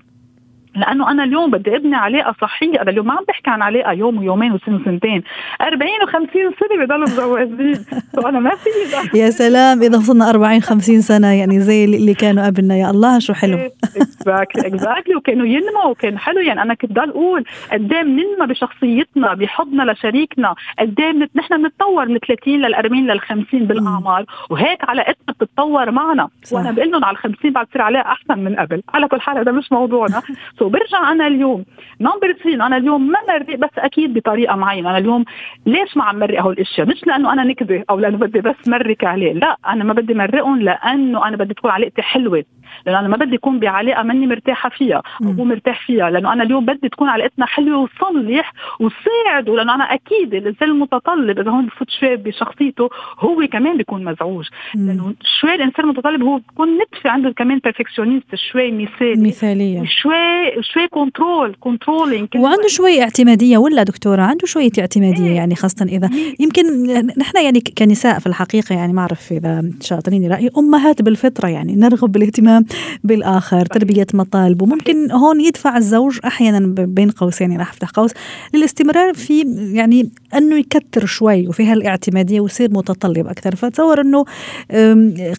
لأنه 0.79 1.11
أنا 1.11 1.25
اليوم 1.25 1.51
بدي 1.51 1.77
أبني 1.77 1.97
علاقة 1.97 2.35
صحية. 2.41 2.83
أنا 2.83 2.91
اليوم 2.91 3.07
ما 3.07 3.13
عم 3.13 3.25
بحكي 3.29 3.51
عن 3.51 3.63
علاقة 3.63 3.93
يوم 3.93 4.19
ويومين 4.19 4.53
وسنه 4.53 4.77
وسنتين. 4.77 5.23
40 5.61 5.91
و50 6.07 6.33
سنة 6.35 6.85
بضلوا 6.85 7.09
متجوزين. 7.09 7.75
فانا 8.23 8.39
ما 8.39 8.51
في 8.51 9.19
يا 9.19 9.31
سلام 9.31 9.83
إذا 9.83 9.99
وصلنا 9.99 10.31
40 10.31 10.61
50 10.61 11.01
سنة 11.01 11.33
يعني 11.33 11.61
زي 11.61 11.85
اللي 11.85 12.15
كانوا 12.15 12.47
قبلنا. 12.47 12.77
يا 12.77 12.91
الله 12.91 13.19
شو 13.19 13.33
حلو. 13.33 13.59
exactly 13.97 14.67
exactly 14.67 15.17
وكانوا 15.17 15.47
ينموا 15.47 15.87
وكان 15.87 16.19
حلو. 16.19 16.41
يعني 16.41 16.63
أنا 16.63 16.75
كنت 16.75 16.93
ضل 16.93 17.11
أقول 17.11 17.45
قد 17.73 17.93
إيه 17.93 18.03
بننمى 18.03 18.47
بشخصيتنا 18.49 19.35
بحضنا 19.35 19.93
لشريكنا. 19.93 20.55
قد 20.79 21.01
إيه 21.01 21.29
نحن 21.37 21.63
بنتطور 21.63 22.09
من 22.09 22.19
30 22.19 22.55
لل 22.55 22.75
40 22.75 23.07
لل 23.07 23.21
50 23.21 23.61
بالاعمار 23.67 24.25
وهيك 24.51 24.85
علاقتنا 24.89 25.35
بتتطور 25.41 25.91
معنا. 25.91 26.29
وأنا 26.53 26.71
بقول 26.71 26.91
لهم 26.91 27.05
على 27.05 27.17
ال 27.17 27.23
50 27.23 27.51
بعد 27.53 27.67
تصير 27.67 27.83
علاقة 27.83 28.13
أحسن 28.13 28.39
من 28.39 28.57
قبل. 28.57 28.83
على 28.95 29.09
كل 29.09 29.21
حال 29.21 29.39
هذا 29.39 29.53
مش 29.53 29.73
موضوعنا. 29.73 30.23
so 30.59 30.68
وبرجع 30.69 31.13
أنا 31.13 31.27
اليوم. 31.27 31.65
number 32.01 32.33
3 32.33 32.67
أنا 32.67 32.77
اليوم 32.77 33.09
ما 33.09 33.19
مرق 33.29 33.57
بس 33.57 33.79
أكيد 33.79 34.15
بطريقة 34.15 34.57
معينة. 34.57 34.91
أنا 34.91 34.99
اليوم 34.99 35.25
ليش 35.67 35.97
ما 35.97 36.05
عم 36.05 36.19
مرق 36.19 36.41
هول 36.41 36.53
الأشياء؟ 36.53 36.87
مش 36.87 37.07
لأنه 37.07 37.33
أنا 37.33 37.45
نكذب 37.45 37.85
أو 37.91 37.99
لأنه 37.99 38.17
بدي 38.19 38.41
بس 38.41 38.69
مرق 38.69 39.05
عليه. 39.05 39.33
لا 39.33 39.57
أنا 39.67 39.85
ما 39.85 39.93
بدي 39.93 40.15
مرقهم 40.15 40.63
لأنه 40.63 41.29
أنا 41.29 41.37
بدي 41.37 41.55
تكون 41.55 41.71
علاقتي 41.71 42.03
حلوة. 42.03 42.45
لأنه 42.87 42.99
أنا 42.99 43.09
ما 43.09 43.17
بدي 43.17 43.37
اكون 43.37 43.59
بعلاقة 43.59 44.03
ماني 44.03 44.27
مرتاحة 44.27 44.69
فيها 44.69 45.03
أو 45.23 45.45
مرتاح 45.45 45.87
فيها 45.87 46.11
لأنه 46.11 46.33
أنا 46.33 46.43
اليوم 46.43 46.65
بدي 46.65 46.89
تكون 46.89 47.09
علاقتنا 47.09 47.47
حلوة 47.47 47.79
وتصلح 47.79 48.53
وتساعده 48.81 49.55
لأنه 49.57 49.75
أنا 49.75 49.85
أكيد 49.85 50.35
الإنسان 50.35 50.69
المتطلب 50.71 51.39
إذا 51.39 51.51
هون 51.51 51.67
بفوت 51.67 51.91
شوي 51.91 52.17
بشخصيته 52.17 52.91
هو 53.19 53.47
كمان 53.53 53.77
بيكون 53.77 54.05
مزعوج. 54.05 54.47
لأنه 54.75 55.15
شوي 55.41 55.55
الإنسان 55.55 55.85
المتطلب 55.85 56.23
هو 56.23 56.39
بيكون 56.39 56.69
نتفة 56.79 57.11
عنده 57.11 57.31
كمان 57.31 57.59
perfectionist 57.65 58.35
شوي 58.35 58.73
مثالي. 58.73 59.29
مثالية. 59.29 59.85
شوي 59.85 60.63
شوي 60.63 60.89
control 60.89 61.57
controlling 61.61 62.29
وعنده 62.37 62.69
شوي 62.69 63.03
اعتمادية 63.03 63.59
ولا 63.59 63.83
دكتورة؟ 63.83 64.23
عنده 64.23 64.47
شوية 64.47 64.71
اعتمادية 64.79 65.27
إيه. 65.27 65.37
يعني 65.37 65.55
خاصة 65.55 65.87
إذا 65.87 66.11
يمكن 66.41 66.87
نحن 67.19 67.45
يعني 67.45 67.61
كنساء 67.79 68.19
في 68.19 68.27
الحقيقة 68.27 68.75
يعني 68.75 68.93
ما 68.93 69.01
أعرف 69.01 69.33
إذا 69.33 69.65
شاطرين 69.81 70.33
رأيي 70.33 70.51
أمهات 70.59 71.03
بالفطرة 71.03 71.49
يعني 71.49 71.77
نرغب 71.77 72.13
بالاهتمام 72.13 72.58
بالآخر 73.05 73.67
تربية 73.67 74.07
مطالب. 74.15 74.63
وممكن 74.63 75.11
هون 75.11 75.41
يدفع 75.41 75.77
الزوج 75.77 76.19
أحيانا 76.25 76.75
بين 76.85 77.11
قوسين 77.11 77.59
راح 77.59 77.71
أفتح 77.71 77.91
قوس 77.91 78.11
للاستمرار 78.55 79.15
في 79.15 79.45
يعني 79.73 80.11
أنه 80.35 80.57
يكثر 80.57 81.07
شوي 81.07 81.49
وفي 81.49 81.67
هالاعتمادية 81.67 82.41
ويصير 82.41 82.71
متطلب 82.71 83.27
أكثر. 83.27 83.57
فتصور 83.57 84.01
أنه 84.01 84.25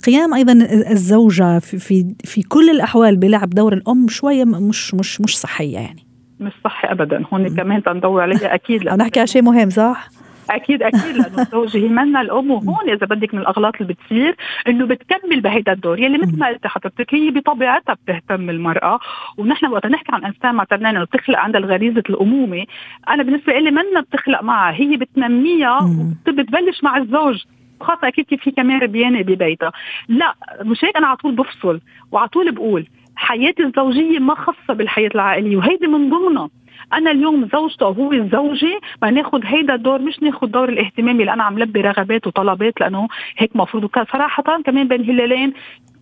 قيام 0.06 0.34
أيضا 0.34 0.54
الزوجة 0.92 1.60
في 1.60 1.80
في, 1.80 2.16
في 2.24 2.42
كل 2.42 2.70
الأحوال 2.70 3.18
بلعب 3.18 3.50
دور 3.50 3.74
الأم 3.74 4.08
شوية 4.08 4.44
مش 4.44 4.94
مش 4.94 5.22
مش 5.22 5.38
صحية 5.38 5.78
يعني. 5.80 6.06
مش 6.40 6.52
صحي 6.64 6.88
ابدا. 6.88 7.24
هون 7.34 7.56
كمان 7.56 7.84
تنضوي 7.84 8.22
عليها 8.22 8.56
أكيد 8.56 8.84
نحكي 9.00 9.20
على 9.20 9.28
شيء 9.28 9.42
مهم 9.42 9.70
صح؟ 9.70 10.10
أكيد 10.50 10.84
أكيد. 10.84 11.18
لأنه 11.18 11.42
الزوج 11.42 11.78
هي 11.78 11.88
منا 11.88 12.22
الأم 12.22 12.52
وهون 12.52 12.90
إذا 12.90 13.06
بدك 13.06 13.34
من 13.34 13.40
الأغلاط 13.40 13.82
اللي 13.82 13.94
بتصير 13.94 14.36
إنه 14.68 14.86
بتكمل 14.86 15.42
بهيدا 15.42 15.72
الدور. 15.72 16.00
يلي 16.00 16.18
مثل 16.18 16.40
ما 16.40 16.48
قلت 16.48 16.68
حضرتك 16.68 17.16
هي 17.16 17.30
بطبيعتها 17.32 17.94
بتهتم 17.94 18.50
المراه 18.50 19.00
ونحن 19.38 19.66
وقت 19.66 19.86
نحكي 19.86 20.12
عن 20.16 20.26
إنسان 20.26 20.56
معتبرين 20.56 20.86
إنه 20.86 21.04
بتخلق 21.04 21.40
عندها 21.40 21.62
غريزه 21.62 22.04
الأمومة 22.10 22.66
أنا 23.10 23.24
بالنسبة 23.24 23.60
لي 23.60 23.72
منا 23.72 24.02
بتخلق 24.02 24.44
معها. 24.44 24.74
هي 24.74 24.98
بتنميها 24.98 25.80
وبتبلش 26.28 26.84
مع 26.84 26.98
الزوج. 26.98 27.44
خاصة 27.82 28.08
أكيد 28.08 28.26
كيف 28.26 28.42
في 28.42 28.52
كمان 28.52 28.80
ربيانة 28.80 29.22
ببيتها. 29.22 29.72
لا 30.08 30.36
مش 30.62 30.86
هيك 30.86 30.98
أنا 30.98 31.08
على 31.08 31.18
طول 31.18 31.36
بفصل 31.36 31.82
وعلى 32.12 32.28
طول 32.28 32.52
بقول. 32.52 32.88
حياتي 33.16 33.64
الزوجية 33.64 34.20
ما 34.20 34.36
خاصة 34.36 34.74
بالحياة 34.74 35.10
العائلية 35.16 35.58
وهيدي 35.58 35.88
من 35.88 36.10
ضمنها. 36.10 36.50
أنا 36.94 37.12
اليوم 37.12 37.50
زوجته 37.54 37.86
وهو 37.86 38.12
زوجي 38.12 38.80
ما 39.02 39.12
ناخذ 39.12 39.42
هيدا 39.46 39.74
الدور 39.74 40.02
مش 40.02 40.20
ناخذ 40.24 40.48
دور 40.48 40.70
الاهتمام 40.70 41.20
اللي 41.22 41.34
أنا 41.34 41.44
عم 41.44 41.60
لبي 41.60 41.82
رغبات 41.82 42.28
وطلبات 42.28 42.82
لأنه 42.82 43.08
هيك 43.38 43.56
مفروض 43.56 43.90
صراحة 44.14 44.44
كمان 44.66 44.88
بين 44.88 45.02
هلالين 45.10 45.54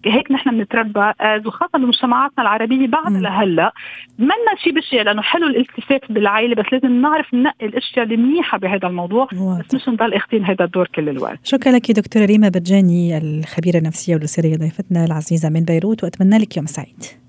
هيك 0.06 0.32
نحن 0.32 0.58
بنتربى. 0.58 1.12
وخاصة 1.46 1.78
بمجتمعاتنا 1.78 2.44
العربية 2.44 2.88
بعد 2.88 3.12
لهلا 3.12 3.74
منا 4.20 4.56
شيء 4.64 4.74
بشيء 4.74 5.02
لأنه 5.04 5.22
حلو 5.22 5.48
الالتفاف 5.48 6.02
بالعائلة 6.10 6.56
بس 6.56 6.66
لازم 6.72 7.02
نعرف 7.02 7.34
ننقي 7.34 7.66
الأشياء 7.66 8.06
المنيحة 8.06 8.58
بهذا 8.58 8.88
الموضوع 8.88 9.28
واضح. 9.34 9.66
بس 9.68 9.76
مش 9.76 9.90
نضل 9.90 10.14
اخذين 10.14 10.46
هذا 10.46 10.66
الدور 10.66 10.88
كل 10.96 11.10
الوقت. 11.10 11.40
شكرا 11.44 11.72
لك 11.72 11.92
دكتورة 11.92 12.26
ريما 12.26 12.50
برجاني 12.50 13.18
الخبيرة 13.18 13.78
النفسية 13.78 14.16
والأسرية 14.16 14.56
ضيفتنا 14.56 15.06
العزيزة 15.06 15.50
من 15.50 15.64
بيروت 15.64 16.04
وأتمنى 16.04 16.38
لك 16.38 16.58
يوم 16.58 16.66
سعيد. 16.66 17.27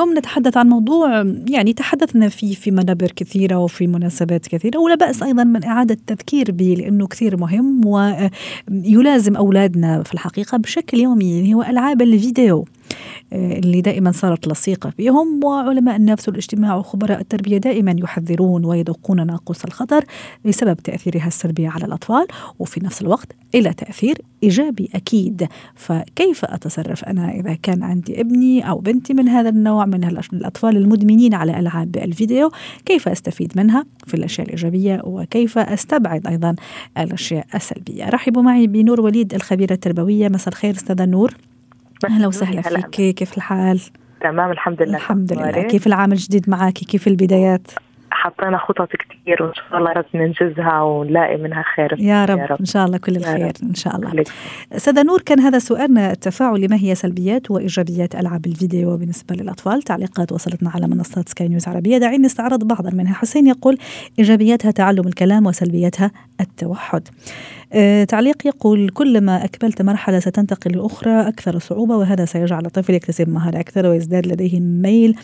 اليوم 0.00 0.18
نتحدث 0.18 0.56
عن 0.56 0.68
موضوع 0.68 1.24
يعني 1.48 1.72
تحدثنا 1.72 2.28
فيه 2.28 2.54
في 2.54 2.70
منابر 2.70 3.12
كثيرة 3.16 3.58
وفي 3.58 3.86
مناسبات 3.86 4.46
كثيرة 4.46 4.78
ولا 4.78 4.94
بأس 4.94 5.22
أيضا 5.22 5.44
من 5.44 5.64
إعادة 5.64 5.94
التذكير 5.94 6.52
به 6.52 6.74
لأنه 6.78 7.06
كثير 7.06 7.36
مهم 7.36 7.80
ويلازم 7.86 9.36
أولادنا 9.36 10.02
في 10.02 10.14
الحقيقة 10.14 10.58
بشكل 10.58 10.98
يومي 10.98 11.54
هو 11.54 11.62
ألعاب 11.62 12.02
الفيديو. 12.02 12.64
اللي 13.32 13.80
دائما 13.80 14.12
صارت 14.12 14.48
لصيقة 14.48 14.90
فيهم 14.90 15.44
وعلماء 15.44 15.96
النفس 15.96 16.28
والاجتماع 16.28 16.76
وخبراء 16.76 17.20
التربية 17.20 17.58
دائما 17.58 17.96
يحذرون 17.98 18.64
ويدقون 18.64 19.26
ناقوس 19.26 19.64
الخطر 19.64 20.04
بسبب 20.44 20.76
تأثيرها 20.76 21.26
السلبي 21.26 21.66
على 21.66 21.84
الأطفال 21.84 22.26
وفي 22.58 22.84
نفس 22.84 23.02
الوقت 23.02 23.32
إلى 23.54 23.72
تأثير 23.72 24.18
إيجابي 24.42 24.90
أكيد. 24.94 25.48
فكيف 25.74 26.44
أتصرف 26.44 27.04
أنا 27.04 27.30
إذا 27.30 27.54
كان 27.54 27.82
عندي 27.82 28.20
ابني 28.20 28.70
أو 28.70 28.78
بنتي 28.78 29.14
من 29.14 29.28
هذا 29.28 29.48
النوع 29.48 29.86
من 29.86 30.04
الأطفال 30.32 30.76
المدمنين 30.76 31.34
على 31.34 31.58
ألعاب 31.58 31.96
الفيديو؟ 31.96 32.50
كيف 32.86 33.08
أستفيد 33.08 33.52
منها؟ 33.56 33.84
في 34.06 34.14
الأشياء 34.14 34.46
الإيجابية 34.46 35.02
وكيف 35.04 35.58
أستبعد 35.58 36.26
أيضا 36.26 36.54
الأشياء 36.98 37.46
السلبية؟ 37.54 38.08
رحبوا 38.08 38.42
معي 38.42 38.66
بنور 38.66 39.00
وليد 39.00 39.34
الخبيرة 39.34 39.72
التربوية. 39.72 40.28
مساء 40.28 40.48
الخير 40.48 40.74
أستاذة 40.74 41.04
نور. 41.04 41.36
أهلا 42.04 42.26
وسهلا 42.26 42.62
فيك. 42.62 43.14
كيف 43.14 43.36
الحال؟ 43.36 43.80
تمام 44.20 44.50
الحمد 44.50 44.82
لله. 44.82 44.96
الحمد 44.96 45.32
لله. 45.32 45.62
كيف 45.62 45.86
العام 45.86 46.12
الجديد 46.12 46.50
معك 46.50 46.72
كيف 46.72 47.06
البدايات؟ 47.06 47.66
حطينا 48.10 48.58
خطط 48.58 48.88
كثير 48.88 49.42
وإن 49.42 49.54
شاء 49.54 49.78
الله 49.78 49.92
رب 49.92 50.04
ننجزها 50.14 50.82
ونلاقي 50.82 51.36
منها 51.36 51.64
خير. 51.76 51.96
يا 51.98 52.24
رب, 52.24 52.38
يا 52.38 52.46
رب. 52.46 52.58
إن 52.60 52.64
شاء 52.64 52.86
الله 52.86 52.98
كل 52.98 53.16
الخير 53.16 53.52
إن 53.62 53.74
شاء 53.74 53.96
الله. 53.96 54.24
سادة 54.76 55.02
نور 55.02 55.20
كان 55.20 55.40
هذا 55.40 55.58
سؤالنا 55.58 56.12
التفاعلي 56.12 56.68
ما 56.68 56.76
هي 56.76 56.94
سلبيات 56.94 57.50
وإيجابيات 57.50 58.14
ألعاب 58.14 58.46
الفيديو 58.46 58.96
بالنسبة 58.96 59.36
للأطفال؟ 59.36 59.82
تعليقات 59.82 60.32
وصلتنا 60.32 60.70
على 60.70 60.86
منصات 60.86 61.28
سكاي 61.28 61.48
نيوز 61.48 61.68
عربيه 61.68 61.98
دعيني 61.98 62.24
نستعرض 62.24 62.64
بعضا 62.64 62.90
منها 62.90 63.14
حسين 63.14 63.46
يقول 63.46 63.78
إيجابياتها 64.18 64.70
تعلم 64.70 65.06
الكلام 65.06 65.46
وسلبياتها 65.46 66.10
التوحد. 66.40 67.08
آه، 67.72 68.04
تعليق 68.04 68.46
يقول 68.46 68.88
كلما 68.88 69.44
أكملت 69.44 69.82
مرحلة 69.82 70.18
ستنتقل 70.18 70.76
لأخرى 70.76 71.28
أكثر 71.28 71.58
صعوبة 71.58 71.96
وهذا 71.96 72.24
سيجعل 72.24 72.66
الطفل 72.66 72.94
يكتسب 72.94 73.28
مهارة 73.28 73.60
أكثر 73.60 73.86
ويزداد 73.86 74.26
لديه 74.26 74.60
ميل 74.60 75.16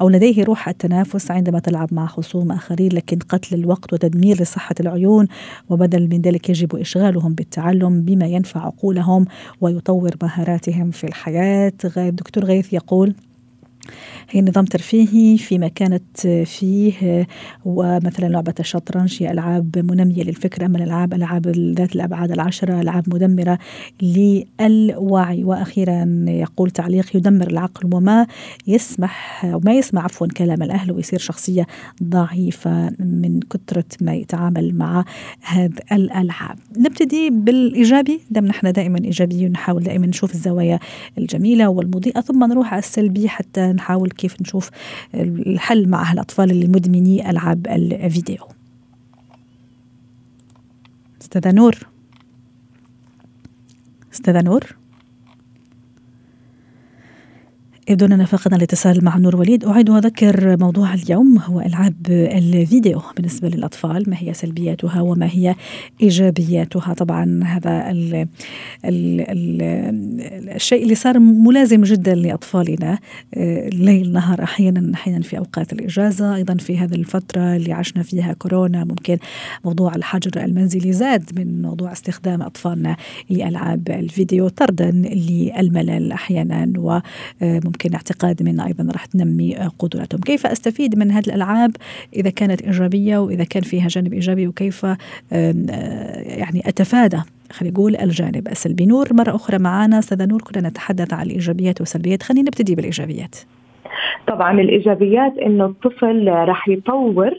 أو 0.00 0.08
لديه 0.08 0.44
روح 0.44 0.68
التنافس 0.68 1.30
عندما 1.30 1.58
تلعب 1.58 1.88
مع 1.94 2.06
خصوم 2.32 2.52
آخرين 2.52 2.92
لكن 2.92 3.18
قتل 3.18 3.54
الوقت 3.54 3.92
وتدمير 3.92 4.42
لصحة 4.42 4.74
العيون 4.80 5.28
وبدل 5.68 6.08
من 6.08 6.20
ذلك 6.20 6.50
يجب 6.50 6.76
إشغالهم 6.76 7.34
بالتعلم 7.34 8.02
بما 8.02 8.26
ينفع 8.26 8.60
عقولهم 8.60 9.26
ويطور 9.60 10.10
مهاراتهم 10.22 10.90
في 10.90 11.04
الحياة. 11.04 11.72
الدكتور 11.96 12.44
غيث 12.44 12.72
يقول 12.72 13.14
هي 14.34 14.42
نظام 14.42 14.64
ترفيهي 14.64 15.38
فيما 15.38 15.68
كانت 15.68 16.26
فيه 16.26 17.26
ومثلا 17.64 18.26
لعبة 18.26 18.54
الشطرنج 18.60 19.22
هي 19.22 19.30
ألعاب 19.30 19.78
منمية 19.78 20.22
للفكر 20.22 20.66
أما 20.66 20.78
الألعاب 20.78 21.14
ألعاب 21.14 21.48
ذات 21.48 21.94
الأبعاد 21.96 22.32
العشرة 22.32 22.80
ألعاب 22.80 23.14
مدمرة 23.14 23.58
للوعي. 24.02 25.44
وأخيرا 25.44 26.24
يقول 26.28 26.70
تعليق 26.70 27.16
يدمر 27.16 27.46
العقل 27.50 27.94
وما 27.94 28.26
يسمح 28.66 29.44
وما 29.44 29.72
يسمع 29.72 30.04
عفوا 30.04 30.26
كلام 30.26 30.62
الأهل 30.62 30.92
ويصير 30.92 31.18
شخصية 31.18 31.66
ضعيفة 32.02 32.90
من 32.98 33.40
كثرة 33.40 33.84
ما 34.00 34.14
يتعامل 34.14 34.74
مع 34.74 35.04
هذه 35.42 35.72
الألعاب. 35.92 36.58
نبتدي 36.76 37.30
بالإيجابي. 37.30 38.20
دام 38.30 38.46
نحن 38.46 38.72
دائما 38.72 38.98
إيجابيين 39.04 39.52
نحاول 39.52 39.82
دائما 39.82 40.06
نشوف 40.06 40.34
الزوايا 40.34 40.78
الجميلة 41.18 41.68
والمضيئة 41.68 42.20
ثم 42.20 42.44
نروح 42.44 42.72
على 42.72 42.78
السلبي 42.78 43.28
حتى 43.28 43.60
نحاول 43.60 44.10
كيف 44.22 44.40
نشوف 44.40 44.70
الحل 45.14 45.88
مع 45.88 46.10
هالأطفال 46.12 46.50
اللي 46.50 46.66
مدمني 46.66 47.30
ألعاب 47.30 47.66
الفيديو. 47.66 48.48
أستاذة 51.20 51.52
نور. 51.52 51.74
أستاذة 54.12 54.42
نور؟ 54.42 54.81
يبدو 57.88 58.06
أننا 58.06 58.24
فقدنا 58.24 58.56
الاتصال 58.56 59.04
مع 59.04 59.16
نور 59.16 59.36
وليد. 59.36 59.64
أعيد 59.64 59.90
وأذكر 59.90 60.56
موضوع 60.56 60.94
اليوم 60.94 61.38
هو 61.38 61.60
ألعاب 61.60 61.94
الفيديو 62.08 63.02
بالنسبة 63.16 63.48
للأطفال 63.48 64.10
ما 64.10 64.16
هي 64.18 64.34
سلبياتها 64.34 65.00
وما 65.00 65.26
هي 65.26 65.54
إيجابياتها. 66.02 66.94
طبعا 66.94 67.44
هذا 67.44 67.90
ال 67.90 68.14
ال 68.84 69.20
ال 69.20 70.48
الشيء 70.48 70.82
اللي 70.82 70.94
صار 70.94 71.18
ملازم 71.18 71.82
جدا 71.82 72.14
لأطفالنا 72.14 72.98
آه، 73.34 73.68
ليل 73.68 74.12
نهار 74.12 74.42
أحيانا 74.42 74.94
أحيانا 74.94 75.22
في 75.22 75.38
أوقات 75.38 75.72
الإجازة. 75.72 76.34
أيضا 76.34 76.54
في 76.54 76.78
هذه 76.78 76.94
الفترة 76.94 77.56
اللي 77.56 77.72
عشنا 77.72 78.02
فيها 78.02 78.32
كورونا 78.32 78.84
ممكن 78.84 79.18
موضوع 79.64 79.94
الحجر 79.94 80.44
المنزلي 80.44 80.92
زاد 80.92 81.30
من 81.38 81.62
موضوع 81.62 81.92
استخدام 81.92 82.42
أطفالنا 82.42 82.96
لألعاب 83.30 83.88
الفيديو 83.90 84.48
طردا 84.48 84.90
للملل 84.90 86.12
أحيانا. 86.12 86.72
وممكن 86.78 87.71
ممكن 87.72 87.94
اعتقاد 87.94 88.42
من 88.42 88.60
أيضا 88.60 88.92
راح 88.92 89.04
تنمي 89.04 89.54
قدراتهم 89.78 90.20
كيف 90.20 90.46
أستفيد 90.46 90.98
من 90.98 91.10
هذه 91.10 91.26
الألعاب؟ 91.26 91.70
إذا 92.16 92.30
كانت 92.30 92.62
إيجابية 92.62 93.18
وإذا 93.18 93.44
كان 93.44 93.62
فيها 93.62 93.88
جانب 93.88 94.12
إيجابي 94.12 94.48
وكيف 94.48 94.86
يعني 95.32 96.62
أتفادى 96.66 97.20
خلينا 97.52 97.74
نقول 97.74 97.96
الجانب 97.96 98.48
السلبي. 98.48 98.86
نور 98.86 99.08
مرة 99.12 99.36
أخرى 99.36 99.58
معنا 99.58 99.98
أستاذة 99.98 100.26
نور 100.26 100.42
كنا 100.42 100.68
نتحدث 100.68 101.12
عن 101.12 101.26
الإيجابيات 101.26 101.80
والسلبيات. 101.80 102.22
خلينا 102.22 102.42
نبتدي 102.42 102.74
بالإيجابيات. 102.74 103.36
طبعا 104.28 104.60
الإيجابيات 104.60 105.32
إنه 105.46 105.64
الطفل 105.64 106.28
راح 106.28 106.68
يطور 106.68 107.30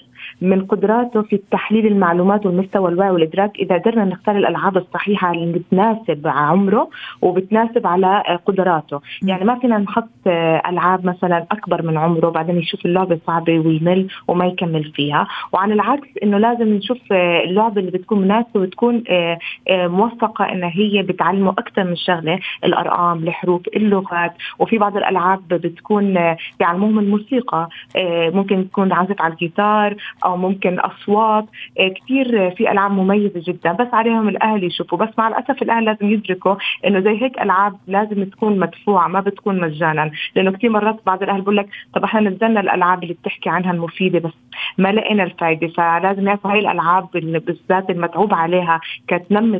من 0.43 0.65
قدراته 0.65 1.21
في 1.21 1.41
تحليل 1.51 1.87
المعلومات 1.87 2.45
والمستوى 2.45 2.91
الوعي 2.91 3.11
والإدراك. 3.11 3.59
إذا 3.59 3.77
قدرنا 3.77 4.05
نختار 4.05 4.37
الألعاب 4.37 4.77
الصحيحة 4.77 5.31
اللي 5.31 5.59
بتناسب 5.59 6.27
عمره 6.27 6.89
وبتناسب 7.21 7.87
على 7.87 8.23
قدراته. 8.45 9.01
يعني 9.23 9.45
ما 9.45 9.59
فينا 9.59 9.77
نحط 9.77 10.09
ألعاب 10.67 11.05
مثلا 11.05 11.45
أكبر 11.51 11.81
من 11.81 11.97
عمره 11.97 12.29
بعدين 12.29 12.57
يشوف 12.57 12.85
اللعبة 12.85 13.19
صعبة 13.27 13.59
ويمل 13.59 14.07
وما 14.27 14.45
يكمل 14.45 14.83
فيها. 14.83 15.27
وعلى 15.53 15.73
العكس 15.73 16.07
إنه 16.23 16.37
لازم 16.37 16.73
نشوف 16.73 16.97
اللعبة 17.45 17.81
اللي 17.81 17.91
بتكون 17.91 18.21
مناسبة 18.21 18.59
وتكون 18.61 19.03
موفقة 19.69 20.45
انها 20.45 20.71
هي 20.73 21.01
بتعلمه 21.01 21.51
أكثر 21.51 21.83
من 21.83 21.95
شغلة. 21.95 22.39
الأرقام 22.63 23.23
الحروف 23.23 23.61
اللغات. 23.75 24.33
وفي 24.59 24.77
بعض 24.77 24.97
الألعاب 24.97 25.47
بتكون 25.47 26.35
بيعلموهم 26.59 26.99
الموسيقى. 26.99 27.69
ممكن 28.33 28.69
تكون 28.69 28.93
عزف 28.93 29.21
على 29.21 29.33
الجيتار 29.33 29.95
أو 30.25 30.32
ممكن 30.35 30.79
أصوات. 30.79 31.45
كثير 31.95 32.51
في 32.51 32.71
ألعاب 32.71 32.91
مميزة 32.91 33.41
جدا 33.47 33.71
بس 33.71 33.93
عليهم 33.93 34.29
الأهل 34.29 34.63
يشوفوا. 34.63 34.97
بس 34.97 35.09
مع 35.17 35.27
الأسف 35.27 35.61
الأهل 35.61 35.85
لازم 35.85 36.09
يدركوا 36.11 36.55
إنه 36.87 36.99
زي 36.99 37.21
هيك 37.23 37.41
ألعاب 37.41 37.73
لازم 37.87 38.23
تكون 38.23 38.59
مدفوعة 38.59 39.07
ما 39.07 39.19
بتكون 39.19 39.59
مجانا. 39.59 40.11
لأنه 40.35 40.51
كثير 40.51 40.69
مرات 40.69 40.99
بعض 41.05 41.23
الأهل 41.23 41.41
بقول 41.41 41.57
لك 41.57 41.67
طب 41.93 42.03
إحنا 42.03 42.29
نزلنا 42.29 42.59
الألعاب 42.59 43.03
اللي 43.03 43.13
بتحكي 43.13 43.49
عنها 43.49 43.71
المفيدة 43.71 44.19
بس 44.19 44.33
ما 44.77 44.91
لقينا 44.91 45.23
الفائده 45.23 45.67
فلازم 45.67 46.27
يعرفوا 46.27 46.51
هاي 46.51 46.59
الألعاب 46.59 47.07
بالذات 47.13 47.89
المتعوب 47.89 48.33
عليها 48.33 48.81
كتنمي 49.07 49.59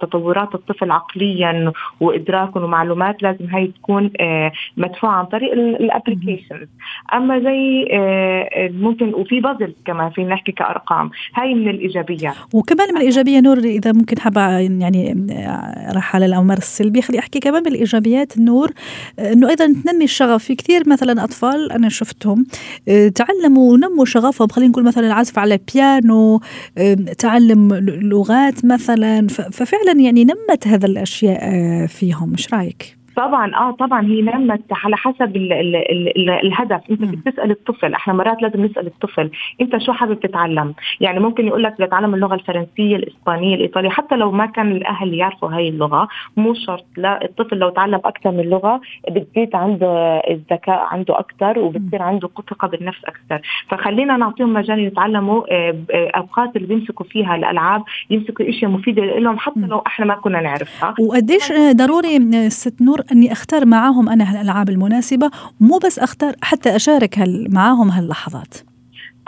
تطورات 0.00 0.54
الطفل 0.54 0.90
عقليا 0.90 1.72
وادراكا 2.00 2.60
ومعلومات. 2.60 3.22
لازم 3.22 3.46
هاي 3.46 3.66
تكون 3.66 4.10
آه، 4.20 4.52
مدفوعة 4.76 5.12
عن 5.12 5.24
طريق 5.24 5.52
ال 5.52 5.61
applications 5.61 6.68
أما 7.14 7.38
زي 7.38 7.88
آه، 7.92 8.70
ممكن 8.72 9.14
وفي 9.14 9.40
بازل 9.40 9.74
كمان 9.84 10.10
في 10.10 10.24
نحكي 10.24 10.52
كأرقام. 10.52 11.10
هاي 11.34 11.54
من 11.54 11.68
الإيجابيات. 11.68 12.34
وكمان 12.52 12.88
من 12.88 12.96
الإيجابية 12.96 13.40
نور 13.40 13.58
إذا 13.58 13.92
ممكن 13.92 14.18
حابة 14.18 14.58
يعني 14.58 15.26
آه، 15.30 15.92
راح 15.92 16.16
على 16.16 16.26
الأمر 16.26 16.56
السلبي. 16.56 17.02
خلي 17.02 17.18
أحكي 17.18 17.40
كمان 17.40 17.62
من 17.62 17.72
الإيجابيات 17.72 18.38
نور 18.38 18.70
إنه 19.18 19.48
أيضا 19.48 19.74
تنمي 19.84 20.04
الشغف. 20.04 20.44
في 20.44 20.54
كثير 20.54 20.88
مثلا 20.88 21.24
أطفال 21.24 21.72
أنا 21.72 21.88
شفتهم 21.88 22.46
تعلموا 23.14 23.72
ونموا 23.72 24.04
شغفهم. 24.04 24.48
خلينا 24.48 24.70
نقول 24.70 24.84
مثلا 24.84 25.06
العزف 25.06 25.38
على 25.38 25.54
البيانو 25.54 26.40
تعلم 27.18 27.74
لغات 27.84 28.64
مثلا. 28.64 29.26
ففعلا 29.28 30.00
يعني 30.00 30.24
نمت 30.24 30.66
هذا 30.66 30.86
الأشياء 30.86 31.38
آه، 31.42 31.86
فيهم. 31.86 32.32
إيش 32.32 32.54
رأيك؟ 32.54 32.99
طبعا 33.20 33.54
آه 33.54 33.70
طبعا 33.70 34.06
هي 34.06 34.22
نمت 34.22 34.62
على 34.72 34.96
حسب 34.96 35.36
ال 35.36 35.52
ال 35.52 35.76
ال 35.76 36.30
الهدف. 36.30 36.80
أنت 36.90 37.02
بتسأل 37.02 37.50
الطفل 37.50 37.94
إحنا 37.94 38.14
مرات 38.14 38.42
لازم 38.42 38.64
نسأل 38.64 38.86
الطفل 38.86 39.30
أنت 39.60 39.78
شو 39.78 39.92
حابب 39.92 40.20
تتعلم؟ 40.20 40.74
يعني 41.00 41.20
ممكن 41.20 41.46
يقول 41.46 41.62
لك 41.62 41.80
بتعلم 41.80 42.14
اللغة 42.14 42.34
الفرنسية 42.34 42.96
الإسبانية 42.96 43.54
الإيطالية 43.54 43.88
حتى 43.90 44.16
لو 44.16 44.30
ما 44.30 44.46
كان 44.46 44.72
الأهل 44.72 45.14
يعرفوا 45.14 45.48
هاي 45.48 45.68
اللغة 45.68 46.08
مو 46.36 46.54
شرط. 46.54 46.84
لا 46.96 47.24
الطفل 47.24 47.56
لو 47.58 47.70
تعلم 47.70 48.00
أكثر 48.04 48.30
من 48.30 48.44
لغة 48.44 48.80
بتزيد 49.10 49.56
عنده 49.56 50.22
الذكاء 50.30 50.86
عنده 50.90 51.18
أكثر 51.18 51.58
وبتصير 51.58 52.02
عنده 52.02 52.28
ثقة 52.50 52.68
بالنفس 52.68 53.04
أكثر. 53.04 53.40
فخلينا 53.68 54.16
نعطيهم 54.16 54.52
مجال 54.52 54.78
يتعلموا 54.78 55.42
آه، 55.50 55.76
آه، 55.90 56.10
أوقات 56.16 56.56
اللي 56.56 56.68
بيمسكوا 56.68 57.06
فيها 57.06 57.36
الألعاب 57.36 57.82
يمسكوا 58.10 58.48
إشياء 58.48 58.70
مفيدة 58.70 59.02
لهم 59.02 59.38
حتى 59.38 59.60
لو 59.60 59.82
إحنا 59.86 60.06
ما 60.06 60.14
كنا 60.14 60.40
نعرفها. 60.40 60.94
وقديش 61.00 61.52
ضروري 61.72 62.50
ست 62.50 62.82
نور 62.82 63.00
أني 63.12 63.32
أختار 63.32 63.66
معاهم 63.66 64.08
أنا 64.08 64.30
الالعاب 64.30 64.70
المناسبة 64.70 65.30
مو 65.60 65.78
بس 65.78 65.98
أختار 65.98 66.34
حتى 66.42 66.76
أشارك 66.76 67.18
معاهم 67.48 67.90
هاللحظات. 67.90 68.54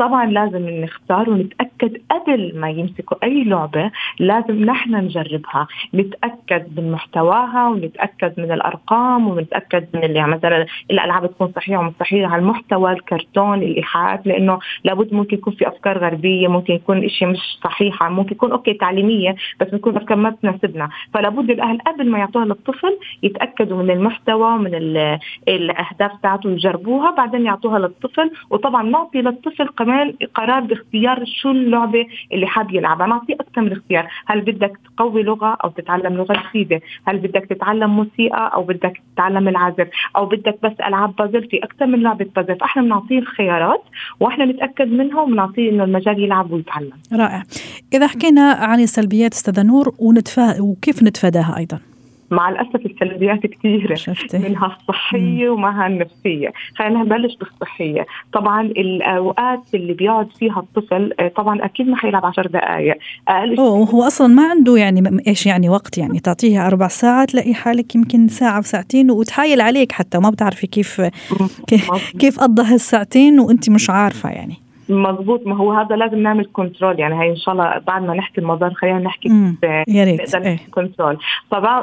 طبعا 0.02 0.26
لازم 0.26 0.68
نختار 0.71 1.30
ونتأكد 1.30 1.97
قبل 2.11 2.52
ما 2.61 2.71
يمسكوا 2.71 3.16
أي 3.25 3.44
لعبة 3.44 3.90
لازم 4.18 4.64
نحن 4.64 4.94
نجربها. 4.94 5.66
نتأكد 5.94 6.80
من 6.80 6.92
محتواها 6.92 7.68
ونتأكد 7.68 8.40
من 8.40 8.52
الأرقام 8.52 9.28
ونتأكد 9.28 9.87
من 9.94 10.04
اللي 10.04 10.26
مثلا 10.26 10.66
الألعاب 10.90 11.26
تكون 11.26 11.52
صحيحة 11.56 11.80
ومش 11.80 11.92
صحيحة 12.00 12.32
على 12.32 12.42
المحتوى 12.42 12.92
الكرتون 12.92 13.62
الإيحاءات 13.62 14.26
لأنه 14.26 14.59
لابد 14.85 15.14
ممكن 15.14 15.37
يكون 15.37 15.52
في 15.52 15.68
أفكار 15.68 15.99
غربية 15.99 16.49
ممكن 16.49 16.75
يكون 16.75 17.09
شيء 17.09 17.28
مش 17.28 17.59
صحيحة 17.64 18.09
ممكن 18.09 18.32
يكون 18.32 18.52
أوكي 18.52 18.75
تعليمية 18.75 19.37
بس 19.61 19.68
بتكون 19.68 19.97
أفكار 19.97 20.16
ما 20.16 20.30
بتناسبنا 20.30 20.88
فلابد 21.14 21.50
الأهل 21.50 21.78
قبل 21.78 22.11
ما 22.11 22.18
يعطوها 22.18 22.44
للطفل 22.44 22.99
يتأكدوا 23.23 23.82
من 23.82 23.90
المحتوى 23.90 24.54
ومن 24.54 24.75
الأهداف 25.49 26.12
تاعته 26.23 26.50
يجربوها 26.50 27.11
بعدين 27.11 27.47
يعطوها 27.47 27.78
للطفل. 27.78 28.30
وطبعا 28.50 28.82
نعطي 28.82 29.23
للطفل 29.23 29.68
كمان 29.68 29.91
قرار 30.34 30.61
باختيار 30.61 31.25
شو 31.26 31.50
اللعبة 31.50 32.06
اللي 32.32 32.46
حاب 32.46 32.75
يلعبها. 32.75 33.06
نعطيه 33.06 33.34
أكثر 33.34 33.61
من 33.61 33.72
اختيار. 33.72 34.08
هل 34.26 34.40
بدك 34.40 34.78
تقوي 34.96 35.22
لغة 35.22 35.58
أو 35.64 35.70
تتعلم 35.70 36.14
لغة 36.14 36.42
جديدة؟ 36.50 36.80
هل 37.06 37.18
بدك 37.18 37.46
تتعلم 37.50 37.90
موسيقى 37.90 38.50
أو 38.54 38.62
بدك 38.62 39.02
تتعلم 39.14 39.49
العزف؟ 39.49 39.88
أو 40.16 40.26
بدك 40.26 40.58
بس 40.62 40.72
ألعاب 40.87 41.16
بازل؟ 41.16 41.49
في 41.49 41.58
أكثر 41.58 41.87
من 41.87 42.02
لعبة 42.02 42.26
بازل. 42.37 42.58
فإحنا 42.58 42.82
بنعطيه 42.82 43.18
الخيارات 43.18 43.82
وإحنا 44.20 44.44
نتأكد 44.44 44.88
منهم 44.88 45.18
وبنعطيه 45.18 45.70
إنه 45.70 45.84
المجال 45.84 46.20
يلعب 46.20 46.52
ويتعلم. 46.52 46.92
رائع. 47.12 47.42
إذا 47.94 48.07
حكينا 48.07 48.52
عن 48.52 48.81
السلبيات 48.81 49.33
أستاذة 49.33 49.62
نور 49.62 49.94
ونتفا... 49.98 50.61
وكيف 50.61 51.02
نتفاداها 51.02 51.57
أيضا؟ 51.59 51.78
مع 52.33 52.49
الأسف 52.49 52.87
السلبيات 52.87 53.47
كثيره 53.47 53.97
منها 54.35 54.77
الصحية 54.81 55.51
ومعها 55.51 55.87
النفسية. 55.87 56.53
خلينا 56.79 57.03
نبلش 57.03 57.37
بالصحية. 57.37 58.07
طبعا 58.33 58.62
الأوقات 58.62 59.62
اللي 59.75 59.92
بيقعد 59.92 60.29
فيها 60.38 60.59
الطفل 60.59 61.12
آه، 61.21 61.29
طبعا 61.29 61.64
أكيد 61.64 61.88
ما 61.88 61.97
حيلعب 61.97 62.27
10 62.27 62.47
دقائق 62.47 62.97
أقل 63.29 63.61
هو 63.61 64.03
أصلا 64.03 64.27
ما 64.27 64.51
عنده 64.51 64.77
يعني 64.77 65.21
إيش 65.27 65.47
يعني 65.47 65.68
وقت 65.68 65.99
يعني. 65.99 66.21
تعطيه 66.21 66.66
أربع 66.66 66.88
ساعات 66.88 67.31
تلاقي 67.31 67.55
حالك 67.55 67.95
يمكن 67.95 68.29
ساعة 68.29 68.59
وساعتين 68.59 69.11
وتحايل 69.11 69.61
عليك 69.61 69.92
حتى. 69.92 70.18
ما 70.18 70.31
بتعرفي 70.31 70.66
كيف 70.66 71.01
كيف 72.18 72.40
قضى 72.40 72.62
هالساعتين 72.62 73.40
وأنت 73.40 73.71
مش 73.71 73.90
عارفة 73.90 74.31
يعني. 74.31 74.62
مضبوط 74.88 75.47
ما 75.47 75.57
هو 75.57 75.73
هذا 75.73 75.97
لازم 75.97 76.18
نعمل 76.18 76.49
control 76.53 77.01
يعني 77.01 77.23
هي 77.23 77.31
إن 77.31 77.37
شاء 77.37 77.55
الله 77.55 77.79
بعد 77.79 78.03
ما 78.03 78.14
نحكي 78.14 78.40
المضار 78.40 78.75
خلينا 78.75 78.99
نحكي 78.99 79.29
يا 79.88 80.05
ريت. 80.05 80.35
إيه. 80.35 80.59
control 80.70 81.18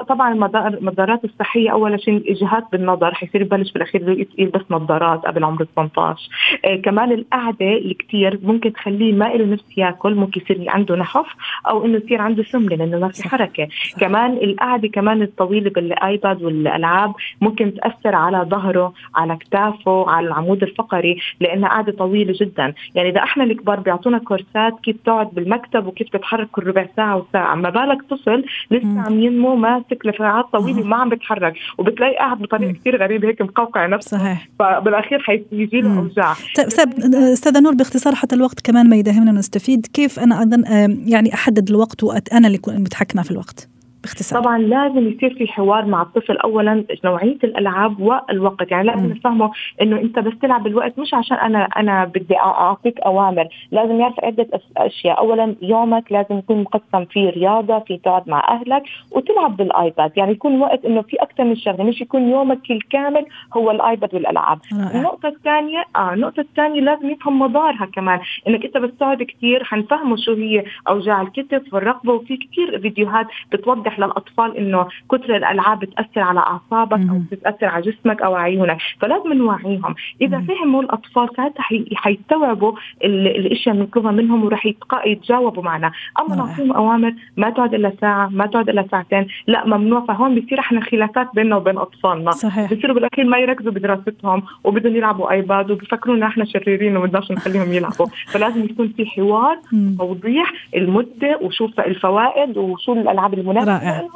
طبعا 0.09 0.33
المضارات 0.67 1.25
الصحية 1.25 1.71
أول 1.71 2.01
شيء 2.01 2.17
الاجهاد 2.17 2.63
بالنظر. 2.71 3.13
حيصير 3.13 3.41
يبلش 3.41 3.71
بالأخير 3.71 4.27
يلبس 4.37 4.61
نظارات 4.69 5.25
قبل 5.25 5.43
عمر 5.43 5.65
18 5.75 6.29
إيه 6.65 6.81
كمان 6.81 7.11
القعدة 7.11 7.65
اللي 7.77 7.93
كثير 7.93 8.39
ممكن 8.43 8.73
تخليه 8.73 9.13
ما 9.13 9.25
له 9.25 9.45
نفس 9.45 9.77
ياكل. 9.77 10.15
ممكن 10.15 10.41
يصير 10.41 10.65
عنده 10.69 10.95
نحف 10.95 11.27
أو 11.69 11.85
إنه 11.85 11.97
يصير 11.97 12.21
عنده 12.21 12.43
سمنه 12.43 12.75
لأنه 12.75 12.99
ما 12.99 13.09
في 13.09 13.29
حركة. 13.29 13.67
صح. 13.91 13.99
كمان 13.99 14.31
القعدة 14.31 14.87
كمان 14.87 15.21
الطويلة 15.21 15.69
بال 15.69 15.94
iPad 15.94 16.43
والألعاب 16.43 17.13
ممكن 17.41 17.73
تأثر 17.73 18.15
على 18.15 18.37
ظهره 18.49 18.93
على 19.15 19.37
كتافه 19.37 20.09
على 20.09 20.27
العمود 20.27 20.63
الفقري 20.63 21.17
لأنها 21.39 21.69
قاعدة 21.69 21.91
طويلة 21.91 22.33
جدا. 22.41 22.73
يعني 22.95 23.09
اذا 23.09 23.23
إحنا 23.23 23.43
الكبار 23.43 23.79
بيعطونا 23.79 24.17
كورسات 24.17 24.73
كيف 24.83 24.95
تقعد 25.05 25.29
بالمكتب 25.33 25.87
وكيف 25.87 26.09
تتحرك 26.09 26.47
كل 26.51 26.67
ربع 26.67 26.85
ساعة 26.95 27.17
وساعه 27.17 27.55
ما 27.55 27.69
بالك 27.69 28.01
طفل 28.09 28.45
لسه 28.71 29.01
عم 29.01 29.19
ينمو 29.19 29.55
ماسك 29.55 30.05
لساعات 30.05 30.45
طويلة 30.53 30.81
وما 30.81 30.95
عم 30.95 31.09
بيتحرك 31.09 31.53
وبتلاقي 31.77 32.15
قاعد 32.15 32.37
بطريقة 32.39 32.71
كثير 32.71 33.03
غريبة 33.03 33.27
هيك 33.27 33.41
مقوقع 33.41 33.85
نفسه. 33.85 34.17
صحيح. 34.17 34.47
فبالأخير 34.59 35.19
حيجي 35.19 35.81
له 35.81 35.99
أوجاع. 35.99 36.33
طيب 36.55 36.67
أستاذة 37.13 37.59
نور 37.59 37.73
باختصار 37.73 38.15
حتى 38.15 38.35
الوقت 38.35 38.59
كمان 38.59 38.89
ما 38.89 38.95
يداهمنا 38.95 39.31
نستفيد 39.31 39.85
كيف 39.85 40.19
أنا 40.19 40.39
أيضا 40.39 40.63
يعني 41.05 41.33
أحدد 41.33 41.69
الوقت 41.69 42.03
وأنا 42.03 42.47
اللي 42.47 42.59
متحكمة 42.67 43.23
في 43.23 43.31
الوقت؟ 43.31 43.69
باختصار. 44.03 44.41
طبعا 44.41 44.57
لازم 44.57 45.07
يصير 45.07 45.33
في 45.33 45.47
حوار 45.47 45.85
مع 45.85 46.01
الطفل 46.01 46.37
اولا 46.37 46.85
نوعية 47.05 47.37
الألعاب 47.43 47.99
والوقت. 47.99 48.71
يعني 48.71 48.87
لازم 48.87 49.05
نفهمه 49.05 49.51
إنه 49.81 49.97
أنت 49.99 50.19
بس 50.19 50.33
تلعب 50.41 50.63
بالوقت 50.63 50.99
مش 50.99 51.13
عشان 51.13 51.37
أنا 51.37 51.63
أنا 51.63 52.05
بدي 52.05 52.37
أعطيك 52.37 52.99
أوامر. 52.99 53.47
لازم 53.71 53.99
يعرف 53.99 54.19
عدة 54.23 54.47
أشياء. 54.77 55.17
اولا 55.17 55.55
يومك 55.61 56.11
لازم 56.11 56.37
يكون 56.37 56.61
مقسم 56.61 57.05
فيه 57.05 57.29
رياضة 57.29 57.79
في 57.79 57.97
تقعد 57.97 58.29
مع 58.29 58.47
أهلك 58.47 58.83
وتلعب 59.11 59.57
بالآيباد. 59.57 60.11
يعني 60.17 60.31
يكون 60.31 60.61
وقت 60.61 60.85
إنه 60.85 61.01
في 61.01 61.15
أكثر 61.17 61.43
من 61.43 61.55
شغلة. 61.55 61.83
مش 61.83 62.01
يكون 62.01 62.29
يومك 62.29 62.71
الكامل 62.71 63.25
هو 63.57 63.71
الآيباد 63.71 64.15
والألعاب. 64.15 64.59
النقطة 64.71 65.27
الثانية 65.27 65.85
آه 65.95 66.13
النقطة 66.13 66.39
الثانية 66.41 66.81
لازم 66.81 67.09
يفهم 67.09 67.39
مضارها 67.39 67.85
كمان. 67.85 68.19
إنك 68.47 68.65
أنت 68.65 68.77
بس 68.77 68.91
تقعد 68.99 69.23
كثير 69.23 69.63
حنفهمه 69.63 70.15
شو 70.15 70.33
هي 70.33 70.63
أوجاع 70.87 71.21
الكتف 71.21 71.73
والرقبة 71.73 72.13
وفي 72.13 72.37
كثير 72.37 72.79
فيديوهات 72.81 73.27
بتوضح 73.51 73.88
واضح 73.89 73.99
للأطفال 73.99 74.57
إنه 74.57 74.87
كثر 75.11 75.35
الألعاب 75.35 75.79
بتأثر 75.79 76.21
على 76.21 76.39
أعصابك 76.39 77.09
أو 77.09 77.21
بتأثر 77.31 77.65
على 77.65 77.91
جسمك 77.91 78.21
أو 78.21 78.35
عيونك 78.35 78.77
فلازم 79.01 79.33
نوعيهم. 79.33 79.95
إذا 80.21 80.41
فهموا 80.47 80.81
الأطفال 80.81 81.29
ساعتها 81.37 81.63
حيستوعبوا 81.95 82.73
الإشياء 83.03 83.75
اللي 83.75 83.85
بنطلبها 83.85 84.11
منهم 84.11 84.45
وراح 84.45 84.73
يتجاوبوا 85.05 85.63
معنا. 85.63 85.91
أما 86.19 86.35
نعطيهم 86.35 86.71
أوامر 86.71 87.13
ما 87.37 87.49
تقعد 87.49 87.73
إلا 87.73 87.93
ساعة 88.01 88.29
ما 88.29 88.45
تقعد 88.45 88.69
إلا 88.69 88.85
ساعتين 88.91 89.27
لا 89.47 89.67
ممنوع. 89.67 90.05
فهون 90.05 90.39
بصير 90.39 90.59
إحنا 90.59 90.81
خلافات 90.81 91.27
بيننا 91.35 91.55
وبين 91.55 91.77
أطفالنا. 91.77 92.31
صحيح. 92.31 92.73
بصيروا 92.73 92.95
بالأخير 92.95 93.25
ما 93.25 93.37
يركزوا 93.37 93.71
بدراستهم 93.71 94.43
وبدهم 94.63 94.95
يلعبوا 94.95 95.31
آيباد 95.31 95.71
وبفكرونا 95.71 96.27
إحنا 96.27 96.45
شريرين 96.45 96.97
وما 96.97 97.21
نخليهم 97.31 97.73
يلعبوا. 97.73 98.07
فلازم 98.33 98.63
يكون 98.65 98.87
في 98.97 99.05
حوار 99.05 99.57
توضيح 99.97 100.53
المدة 100.75 101.39
وشو 101.41 101.69
الفوائد 101.79 102.57
وشو 102.57 102.93
الألعاب 102.93 103.33
المناسبة. 103.33 103.78
رائع. 103.79 104.07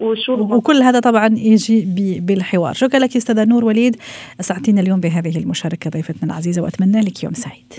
وشو 0.00 0.32
وكل 0.32 0.82
هذا 0.82 1.00
طبعا 1.00 1.26
يجي 1.38 1.80
بالحوار. 2.20 2.74
شكرا 2.74 3.00
لك 3.00 3.16
أستاذة 3.16 3.44
نور 3.44 3.64
وليد. 3.64 3.96
أسعدتينا 4.40 4.80
اليوم 4.80 5.00
بهذه 5.00 5.38
المشاركة 5.38 5.90
ضيفتنا 5.90 6.32
العزيزة 6.32 6.62
وأتمنى 6.62 7.00
لك 7.00 7.24
يوم 7.24 7.32
سعيد. 7.32 7.72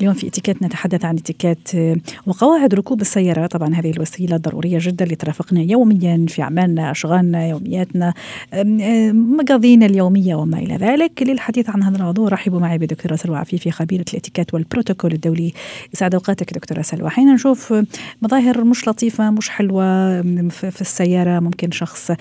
اليوم 0.00 0.14
في 0.14 0.26
اتيكيت 0.26 0.62
نتحدث 0.62 1.04
عن 1.04 1.16
اتيكيت 1.16 1.74
آه، 1.74 1.96
وقواعد 2.26 2.74
ركوب 2.74 3.00
السيارة. 3.00 3.46
طبعا 3.46 3.74
هذه 3.74 3.90
الوسيلة 3.90 4.36
ضرورية 4.36 4.78
جدا 4.80 5.04
لترافقنا 5.04 5.60
يوميا 5.60 6.26
في 6.28 6.42
أعمالنا 6.42 6.90
أشغالنا 6.90 7.46
يومياتنا 7.46 8.14
آه، 8.52 9.12
مقاضينا 9.12 9.86
اليومية 9.86 10.34
وما 10.34 10.58
إلى 10.58 10.76
ذلك. 10.76 11.22
للحديث 11.22 11.70
عن 11.70 11.82
هذا 11.82 11.96
الموضوع 11.96 12.28
رحبوا 12.28 12.60
معي 12.60 12.78
بدكتورة 12.78 13.16
سلوى 13.16 13.38
عفيفي 13.38 13.70
خبيرة 13.70 14.04
الاتيكيت 14.12 14.54
والبروتوكول 14.54 15.12
الدولي. 15.12 15.52
يسعد 15.94 16.14
أوقاتك 16.14 16.54
دكتورة 16.54 16.82
سلوى. 16.82 17.10
حين 17.10 17.34
نشوف 17.34 17.74
مظاهر 18.22 18.64
مش 18.64 18.88
لطيفة 18.88 19.30
مش 19.30 19.48
حلوة 19.48 20.22
في 20.50 20.80
السيارة 20.80 21.40
ممكن 21.40 21.70
شخص 21.70 22.12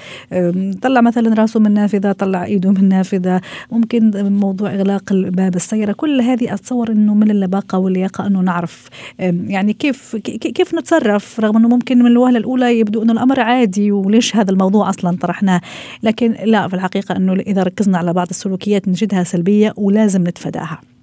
طلع 0.81 1.01
مثلا 1.01 1.33
راسه 1.33 1.59
من 1.59 1.73
نافذة 1.73 2.11
طلع 2.11 2.45
إيده 2.45 2.71
من 2.71 2.89
نافذة 2.89 3.41
ممكن 3.71 4.11
موضوع 4.39 4.73
إغلاق 4.73 5.13
باب 5.13 5.55
السيارة 5.55 5.91
كل 5.91 6.21
هذه 6.21 6.53
أتصور 6.53 6.91
أنه 6.91 7.13
من 7.13 7.31
اللباقة 7.31 7.64
اللياقه 7.65 7.77
واللياقه 7.77 8.27
أنه 8.27 8.41
نعرف 8.41 8.89
يعني 9.19 9.73
كيف 9.73 10.15
كيف 10.15 10.75
نتصرف؟ 10.75 11.39
رغم 11.39 11.57
أنه 11.57 11.67
ممكن 11.67 11.99
من 11.99 12.05
الوهلة 12.05 12.37
الأولى 12.37 12.79
يبدو 12.79 13.03
أنه 13.03 13.13
الأمر 13.13 13.39
عادي 13.39 13.91
وليش 13.91 14.35
هذا 14.35 14.51
الموضوع 14.51 14.89
أصلا 14.89 15.17
طرحناه؟ 15.17 15.61
لكن 16.03 16.35
لا 16.45 16.67
في 16.67 16.73
الحقيقة 16.73 17.15
أنه 17.15 17.33
إذا 17.33 17.63
ركزنا 17.63 17.97
على 17.97 18.13
بعض 18.13 18.27
السلوكيات 18.29 18.87
نجدها 18.87 19.23
سلبية 19.23 19.73
ولازم 19.77 20.27
نتفاداها. 20.27 20.94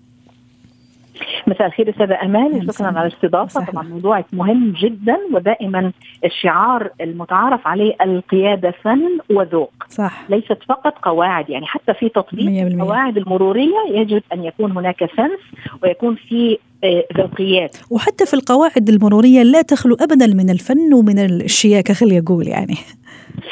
مساء 1.49 1.67
الخير 1.67 1.91
أستاذة 1.91 2.19
أمان 2.23 2.73
شكرا 2.73 2.87
على 2.87 3.07
الاستضافة. 3.07 3.65
طبعا 3.65 3.83
موضوعك 3.83 4.27
مهم 4.33 4.73
جدا 4.81 5.17
ودائما 5.35 5.93
الشعار 6.25 6.91
المتعارف 7.01 7.67
عليه 7.67 7.95
القيادة 8.03 8.75
فن 8.83 9.19
وذوق. 9.31 9.73
صح. 9.89 10.25
ليست 10.29 10.59
فقط 10.69 10.95
قواعد 11.03 11.51
يعني 11.51 11.67
حتى 11.67 11.95
في 11.95 12.09
تطبيق 12.09 12.67
القواعد 12.67 13.17
المرورية 13.17 13.79
يجب 13.91 14.23
أن 14.33 14.45
يكون 14.45 14.73
هناك 14.73 15.11
سنس 15.17 15.41
ويكون 15.83 16.15
في 16.15 16.59
آه، 16.85 17.05
ذوقيات. 17.19 17.77
وحتى 17.91 18.27
في 18.27 18.35
القواعد 18.35 18.89
المرورية 18.89 19.43
لا 19.43 19.63
تخلو 19.63 19.95
ابدا 19.95 20.27
من 20.27 20.51
الفن 20.51 20.95
ومن 20.95 21.19
الشياكه 21.19 21.95
خلي 21.95 22.19
أقول 22.19 22.49
يعني. 22.49 22.75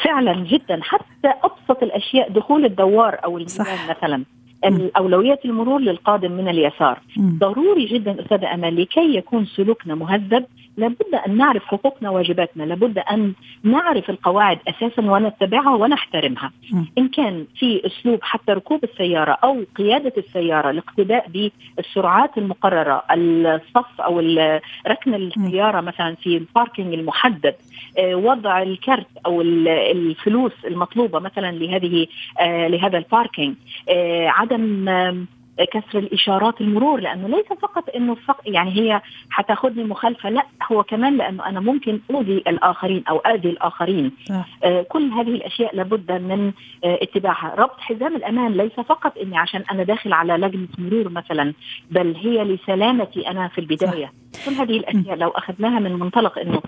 فعلا 0.03 0.43
جدا. 0.43 0.79
حتى 0.81 1.33
أبسط 1.43 1.83
الأشياء 1.83 2.31
دخول 2.31 2.65
الدوار 2.65 3.17
أو 3.25 3.37
الميدان 3.37 3.77
مثلا. 3.89 4.23
اولويه 4.97 5.39
المرور 5.45 5.79
للقادم 5.81 6.31
من 6.31 6.47
اليسار. 6.47 6.99
ضروري 7.19 7.85
جدا 7.85 8.21
أستاذة 8.21 8.53
امل 8.53 8.81
لكي 8.81 9.15
يكون 9.15 9.45
سلوكنا 9.45 9.95
مهذب 9.95 10.45
لابد 10.81 11.15
أن 11.27 11.37
نعرف 11.37 11.63
حقوقنا 11.65 12.09
وواجباتنا 12.09 12.63
لابد 12.63 12.97
أن 12.97 13.33
نعرف 13.63 14.09
القواعد 14.09 14.59
أساسا 14.67 15.01
ونتبعها 15.01 15.75
ونحترمها. 15.75 16.51
إن 16.97 17.07
كان 17.07 17.45
في 17.59 17.85
أسلوب 17.85 18.19
حتى 18.21 18.51
ركوب 18.51 18.83
السيارة 18.83 19.31
أو 19.31 19.63
قيادة 19.75 20.13
السيارة 20.17 20.69
الاقتداء 20.69 21.51
بالسرعات 21.77 22.37
المقررة 22.37 23.03
الصف 23.11 24.01
أو 24.01 24.19
ركن 24.87 25.13
السيارة 25.13 25.81
مثلا 25.81 26.15
في 26.15 26.37
الباركينج 26.37 26.93
المحدد 26.93 27.55
آه، 27.97 28.15
وضع 28.15 28.61
الكرت 28.61 29.07
أو 29.25 29.41
الفلوس 29.41 30.51
المطلوبة 30.65 31.19
مثلا 31.19 31.51
لهذه 31.51 32.07
آه، 32.39 32.67
لهذا 32.67 32.97
الباركينج 32.97 33.55
آه، 33.89 34.27
عدم 34.27 34.89
كسر 35.65 35.99
الإشارات 35.99 36.61
المرور 36.61 36.99
لأنه 36.99 37.27
ليس 37.27 37.45
فقط 37.61 37.89
إنه 37.95 38.15
فق 38.15 38.41
يعني 38.45 38.71
هي 38.71 39.01
حتاخذني 39.29 39.83
مخالفة 39.83 40.29
لا 40.29 40.45
هو 40.71 40.83
كمان 40.83 41.17
لأنه 41.17 41.45
أنا 41.45 41.59
ممكن 41.59 41.99
أؤذي 42.11 42.37
الآخرين 42.37 43.03
أو 43.09 43.17
اذي 43.17 43.49
الآخرين. 43.49 44.11
آه 44.63 44.81
كل 44.81 45.11
هذه 45.11 45.29
الأشياء 45.29 45.75
لابد 45.75 46.11
من 46.11 46.51
آه 46.83 46.99
اتباعها. 47.01 47.55
ربط 47.55 47.79
حزام 47.79 48.15
الأمان 48.15 48.51
ليس 48.51 48.73
فقط 48.73 49.17
إني 49.17 49.37
عشان 49.37 49.63
أنا 49.71 49.83
داخل 49.83 50.13
على 50.13 50.33
لجنة 50.33 50.67
مرور 50.77 51.09
مثلا 51.09 51.53
بل 51.91 52.15
هي 52.15 52.43
لسلامتي 52.43 53.27
أنا 53.27 53.47
في 53.47 53.61
البداية. 53.61 54.11
صح. 54.33 54.45
كل 54.45 54.51
هذه 54.51 54.77
الأشياء 54.77 55.15
لو 55.15 55.29
أخذناها 55.29 55.79
من 55.79 55.93
منطلق 55.93 56.39
إنه 56.39 56.61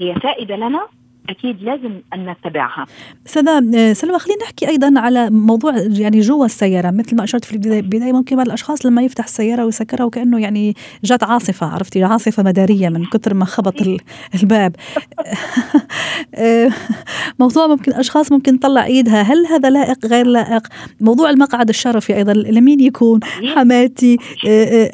هي 0.00 0.14
فائدة 0.14 0.56
لنا 0.56 0.86
أكيد 1.28 1.62
لازم 1.62 2.00
أن 2.14 2.30
نتبعها. 2.30 2.86
استاذه 3.26 3.92
سلوى 3.92 4.18
خلينا 4.18 4.42
نحكي 4.42 4.68
أيضا 4.68 5.00
على 5.00 5.30
موضوع 5.30 5.74
يعني 5.76 6.20
جوا 6.20 6.44
السيارة 6.44 6.90
مثل 6.90 7.16
ما 7.16 7.24
أشرت 7.24 7.44
في 7.44 7.52
البداية 7.52 8.12
ممكن 8.12 8.36
بعض 8.36 8.46
الأشخاص 8.46 8.86
لما 8.86 9.02
يفتح 9.02 9.24
السيارة 9.24 9.64
ويسكرها 9.64 10.04
وكأنه 10.04 10.40
يعني 10.40 10.74
جات 11.04 11.22
عاصفة 11.22 11.66
عرفتي 11.66 12.04
عاصفة 12.04 12.42
مدارية 12.42 12.88
من 12.88 13.06
كثر 13.06 13.34
ما 13.34 13.44
خبط 13.44 13.74
الباب. 14.34 14.76
موضوع 17.40 17.66
ممكن 17.66 17.92
أشخاص 17.92 18.32
ممكن 18.32 18.60
تطلع 18.60 18.84
ايدها 18.84 19.22
هل 19.22 19.46
هذا 19.46 19.70
لائق 19.70 20.06
غير 20.06 20.26
لائق؟ 20.26 20.66
موضوع 21.00 21.30
المقعد 21.30 21.68
الشرفي 21.68 22.16
أيضا 22.16 22.32
لمين 22.32 22.80
يكون؟ 22.80 23.20
حماتي 23.54 24.16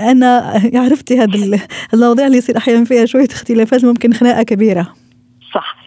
أنا 0.01 0.61
عرفتي 0.85 1.19
هذا 1.19 1.61
المواضيع 1.95 2.27
اللي 2.27 2.39
يصير 2.39 2.57
أحيانا 2.57 2.85
فيها 2.85 3.07
شوية 3.07 3.29
اختلافات 3.31 3.85
ممكن 3.85 4.13
خناقة 4.13 4.43
كبيرة. 4.43 4.93
صح 5.55 5.77
إيه، 5.81 5.86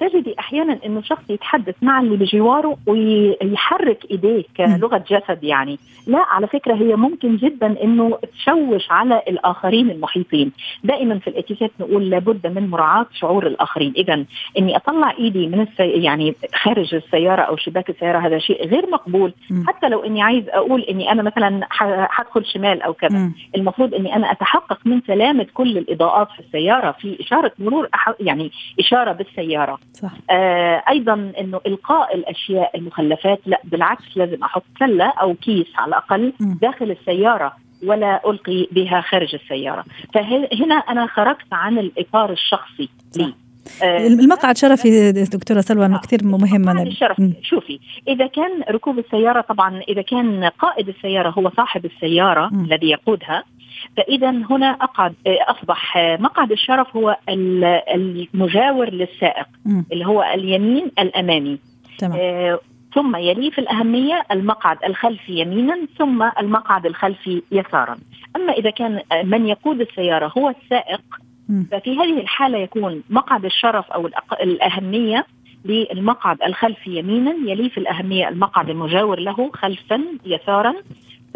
تجدي 0.00 0.34
أحيانا 0.38 0.78
إنه 0.86 1.02
شخص 1.02 1.30
يتحدث 1.30 1.74
مع 1.82 2.00
اللي 2.00 2.16
بجواره 2.16 2.76
ويحرك 2.86 4.06
إيديه 4.10 4.44
كلغة 4.56 5.04
جسد 5.10 5.44
يعني. 5.44 5.78
لا 6.06 6.18
على 6.18 6.46
فكرة 6.46 6.74
هي 6.74 6.96
ممكن 6.96 7.36
جدا 7.36 7.82
إنه 7.82 8.18
تشوش 8.32 8.90
على 8.90 9.22
الآخرين 9.28 9.90
المحيطين. 9.90 10.52
دائما 10.84 11.18
في 11.18 11.30
الاتيكيت 11.30 11.70
نقول 11.80 12.10
لابد 12.10 12.46
من 12.46 12.70
مراعاة 12.70 13.06
شعور 13.12 13.46
الآخرين. 13.46 13.92
اذا 13.96 14.24
إني 14.58 14.76
أطلع 14.76 15.10
إيدي 15.18 15.46
من 15.46 15.60
السي... 15.60 15.90
يعني 15.90 16.34
خارج 16.54 16.94
السيارة 16.94 17.42
أو 17.42 17.56
شباك 17.56 17.90
السيارة 17.90 18.18
هذا 18.18 18.38
شيء 18.38 18.68
غير 18.68 18.90
مقبول. 18.90 19.32
حتى 19.66 19.88
لو 19.88 20.04
إني 20.04 20.22
عايز 20.22 20.48
أقول 20.48 20.82
إني 20.82 21.12
أنا 21.12 21.22
مثلا 21.22 21.66
حدخل 22.08 22.44
شمال 22.44 22.82
أو 22.82 22.92
كذا. 22.92 23.18
المفروض 23.56 23.94
إني 23.94 24.16
أنا 24.16 24.32
أتحقق 24.32 24.78
من 24.84 25.00
سلامة 25.06 25.46
كل 25.54 25.78
الإضاءات 25.78 26.28
في 26.30 26.40
السيارة 26.40 26.90
في 26.90 27.20
إشارة 27.20 27.52
مرور 27.58 27.88
يعني 28.20 28.50
إشارة 28.80 29.12
بالسيارة. 29.12 29.55
السيارة 29.56 29.78
صح. 29.92 30.12
آه 30.30 30.82
أيضا 30.88 31.32
إنه 31.40 31.60
إلقاء 31.66 32.14
الأشياء 32.14 32.76
المخلفات 32.76 33.40
لا 33.46 33.60
بالعكس 33.64 34.16
لازم 34.16 34.44
أحط 34.44 34.62
سله 34.78 35.12
أو 35.20 35.34
كيس 35.34 35.66
على 35.76 35.88
الأقل 35.88 36.32
م. 36.40 36.54
داخل 36.62 36.90
السيارة 36.90 37.52
ولا 37.84 38.30
ألقي 38.30 38.68
بها 38.72 39.00
خارج 39.00 39.34
السيارة 39.34 39.84
فهنا 40.14 40.74
أنا 40.74 41.06
خرجت 41.06 41.52
عن 41.52 41.78
الإطار 41.78 42.32
الشخصي 42.32 42.88
لي 43.16 43.34
المقعد 43.82 44.56
شرفي 44.56 45.12
دكتورة 45.12 45.60
سلوى 45.60 45.86
انه 45.86 45.98
كثير 45.98 46.24
مهم 46.24 46.68
الشرف 46.68 47.16
شوفي 47.42 47.78
إذا 48.08 48.26
كان 48.26 48.62
ركوب 48.70 48.98
السيارة 48.98 49.40
طبعا 49.40 49.80
إذا 49.88 50.02
كان 50.02 50.44
قائد 50.44 50.88
السيارة 50.88 51.30
هو 51.30 51.50
صاحب 51.56 51.84
السيارة 51.84 52.48
م. 52.52 52.64
الذي 52.64 52.90
يقودها 52.90 53.44
فإذا 53.96 54.30
هنا 54.30 54.66
أقعد 54.66 55.14
أصبح 55.26 55.96
مقعد 56.20 56.52
الشرف 56.52 56.96
هو 56.96 57.16
المجاور 57.94 58.90
للسائق 58.90 59.46
م. 59.64 59.82
اللي 59.92 60.06
هو 60.06 60.22
اليمين 60.22 60.90
الأمامي 60.98 61.58
تمام. 61.98 62.18
آه 62.20 62.60
ثم 62.94 63.16
يلي 63.16 63.50
في 63.50 63.58
الأهمية 63.58 64.22
المقعد 64.30 64.78
الخلفي 64.84 65.40
يمينا 65.40 65.78
ثم 65.98 66.22
المقعد 66.38 66.86
الخلفي 66.86 67.42
يسارا 67.52 67.96
أما 68.36 68.52
إذا 68.52 68.70
كان 68.70 69.00
من 69.24 69.46
يقود 69.46 69.80
السيارة 69.80 70.32
هو 70.38 70.48
السائق. 70.48 71.00
ففي 71.70 71.98
هذه 71.98 72.20
الحالة 72.20 72.58
يكون 72.58 73.02
مقعد 73.10 73.44
الشرف 73.44 73.90
أو 73.90 74.10
الأهمية 74.42 75.26
للمقعد 75.64 76.42
الخلفي 76.42 76.98
يمينا 76.98 77.50
يلي 77.50 77.70
في 77.70 77.78
الأهمية 77.78 78.28
المقعد 78.28 78.70
المجاور 78.70 79.20
له 79.20 79.50
خلفا 79.54 80.04
يسارا. 80.24 80.74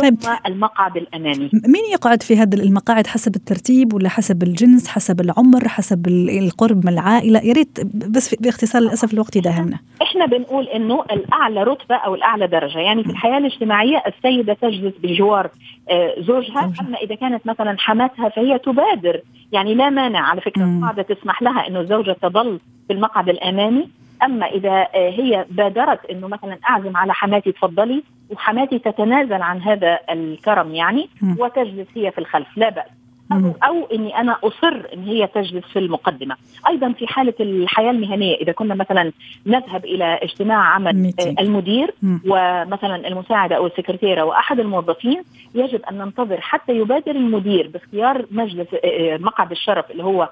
طيب. 0.01 0.15
ثم 0.15 0.37
المقعد 0.47 0.97
الامامي 0.97 1.51
مين 1.53 1.85
يقعد 1.93 2.23
في 2.23 2.37
هذه 2.37 2.55
المقاعد 2.55 3.07
حسب 3.07 3.37
الترتيب 3.37 3.95
ولا 3.95 4.09
حسب 4.09 4.43
الجنس 4.43 4.89
حسب 4.89 5.21
العمر 5.21 5.69
حسب 5.69 6.09
القرب 6.09 6.87
من 6.87 6.93
العائلة؟ 6.93 7.41
يا 7.41 7.53
ريت 7.53 7.79
بس 7.85 8.35
باختصار 8.35 8.83
للأسف 8.83 9.15
الوقت 9.15 9.37
يداهمنا. 9.37 9.79
إحنا 10.03 10.27
بنقول 10.27 10.65
إنه 10.65 11.05
الأعلى 11.13 11.63
رتبة 11.63 11.95
أو 11.95 12.15
الأعلى 12.15 12.47
درجة. 12.47 12.79
يعني 12.79 13.05
في 13.05 13.11
الحياة 13.11 13.39
الاجتماعية 13.39 14.03
السيدة 14.07 14.55
تجلس 14.55 14.95
بجوار 15.03 15.51
آه، 15.91 16.15
زوجها. 16.19 16.73
أما 16.81 16.99
إذا 17.03 17.15
كانت 17.15 17.47
مثلا 17.47 17.77
حماتها 17.79 18.29
فهي 18.29 18.59
تبادر. 18.59 19.21
يعني 19.53 19.75
لا 19.75 19.91
مانع 19.91 20.21
على 20.21 20.41
فكرة 20.41 20.65
القاعدة 20.65 21.03
تسمح 21.03 21.43
لها 21.43 21.69
إنه 21.69 21.81
الزوجة 21.81 22.17
تظل 22.23 22.61
في 22.89 22.93
المقعد 22.93 23.29
الامامي 23.29 23.89
أما 24.23 24.47
إذا 24.47 24.71
آه، 24.95 25.11
هي 25.11 25.47
بادرت 25.51 26.05
إنه 26.11 26.29
مثلا 26.29 26.59
أعزم 26.71 26.97
على 26.97 27.15
حماتي 27.15 27.53
تفضلي 27.53 28.03
وحماتي 28.31 28.79
تتنازل 28.79 29.43
عن 29.43 29.61
هذا 29.63 29.99
الكرم 30.11 30.75
يعني 30.75 31.09
وتجلس 31.39 31.89
هي 31.95 32.11
في 32.11 32.19
الخلف. 32.19 32.49
لا 32.57 32.69
بأس. 32.69 32.87
أو, 33.33 33.53
أو 33.65 33.87
إني 33.93 34.21
أنا 34.21 34.37
أصر 34.45 34.83
إن 34.95 35.05
هي 35.05 35.27
تجلس 35.27 35.65
في 35.65 35.79
المقدمة. 35.79 36.37
أيضا 36.69 36.93
في 36.93 37.07
حالة 37.07 37.35
الحياة 37.41 37.91
المهنية 37.91 38.35
إذا 38.35 38.53
كنا 38.53 38.75
مثلا 38.75 39.13
نذهب 39.47 39.85
إلى 39.85 40.05
اجتماع 40.23 40.59
عمل 40.59 40.97
ميتين. 40.97 41.39
المدير 41.41 41.95
ومثلا 42.03 43.09
المساعدة 43.09 43.57
أو 43.57 43.67
السكرتيرة 43.67 44.23
وأحد 44.23 44.61
الموظفين 44.61 45.23
يجب 45.55 45.81
أن 45.91 45.99
ننتظر 45.99 46.41
حتى 46.41 46.73
يبادر 46.73 47.11
المدير 47.17 47.69
باختيار 47.69 48.27
مجلس 48.31 48.69
مقعد 49.21 49.51
الشرف 49.51 49.91
اللي 49.91 50.05
هو 50.05 50.29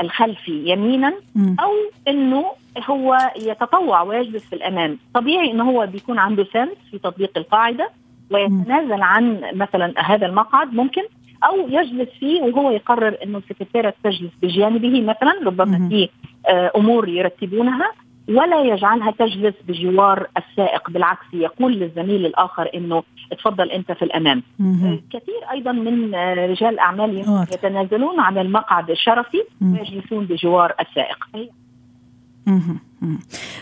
الخلفي 0.00 0.62
يمينا 0.70 1.14
أو 1.36 1.72
إنه 2.08 2.44
هو 2.88 3.18
يتطوع 3.36 4.02
ويجلس 4.02 4.44
في 4.44 4.52
الأمام. 4.52 4.98
طبيعي 5.14 5.50
إنه 5.50 5.70
هو 5.70 5.86
بيكون 5.86 6.18
عنده 6.18 6.46
سنس 6.52 6.76
في 6.90 6.98
تطبيق 6.98 7.30
القاعدة 7.36 7.90
ويتنازل 8.30 9.02
عن 9.02 9.40
مثلا 9.54 9.94
هذا 9.96 10.26
المقعد 10.26 10.74
ممكن 10.74 11.02
أو 11.44 11.68
يجلس 11.68 12.08
فيه 12.20 12.42
وهو 12.42 12.70
يقرر 12.70 13.16
إنه 13.24 13.38
السكرتيرة 13.38 13.94
تجلس 14.04 14.30
بجانبه 14.42 15.00
مثلا 15.02 15.32
ربما 15.44 15.88
في 15.88 16.08
آه، 16.48 16.72
أمور 16.76 17.08
يرتبونها 17.08 17.92
ولا 18.28 18.62
يجعلها 18.62 19.10
تجلس 19.10 19.54
بجوار 19.68 20.26
السائق 20.36 20.90
بالعكس 20.90 21.26
يقول 21.32 21.72
للزميل 21.72 22.26
الآخر 22.26 22.70
إنه 22.74 23.02
تفضل 23.38 23.70
أنت 23.70 23.92
في 23.92 24.02
الأمام. 24.04 24.42
آه، 24.60 24.98
كثير 25.12 25.40
أيضا 25.52 25.72
من 25.72 26.14
آه، 26.14 26.46
رجال 26.46 26.68
الأعمال 26.68 27.18
يتنازلون 27.52 28.20
عن 28.20 28.38
المقعد 28.38 28.90
الشرفي 28.90 29.42
ويجلسون 29.62 30.24
بجوار 30.24 30.74
السائق. 30.80 31.26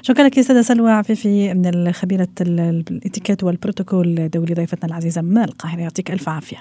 شكرا 0.02 0.24
لك 0.24 0.40
سيدة 0.40 0.62
سلوى 0.62 0.90
عفيفي 0.90 1.54
من 1.54 1.66
الخبيرة 1.66 2.28
الإتيكيت 2.40 3.44
والبروتوكول 3.44 4.28
دولي 4.28 4.54
ضيفتنا 4.54 4.90
العزيزة 4.90 5.22
من 5.22 5.38
القاهرة 5.38 5.80
يعطيك 5.80 6.10
ألف 6.10 6.28
عافية. 6.28 6.58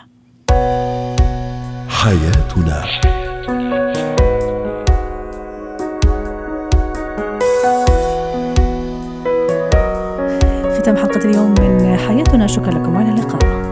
حياتنا. 1.90 2.86
ختام 10.78 10.98
حلقة 10.98 11.30
اليوم 11.30 11.56
من 11.60 11.98
حياتنا. 11.98 12.48
شكرا 12.48 12.72
لكم 12.72 12.96
وإلى 12.96 13.10
اللقاء. 13.10 13.67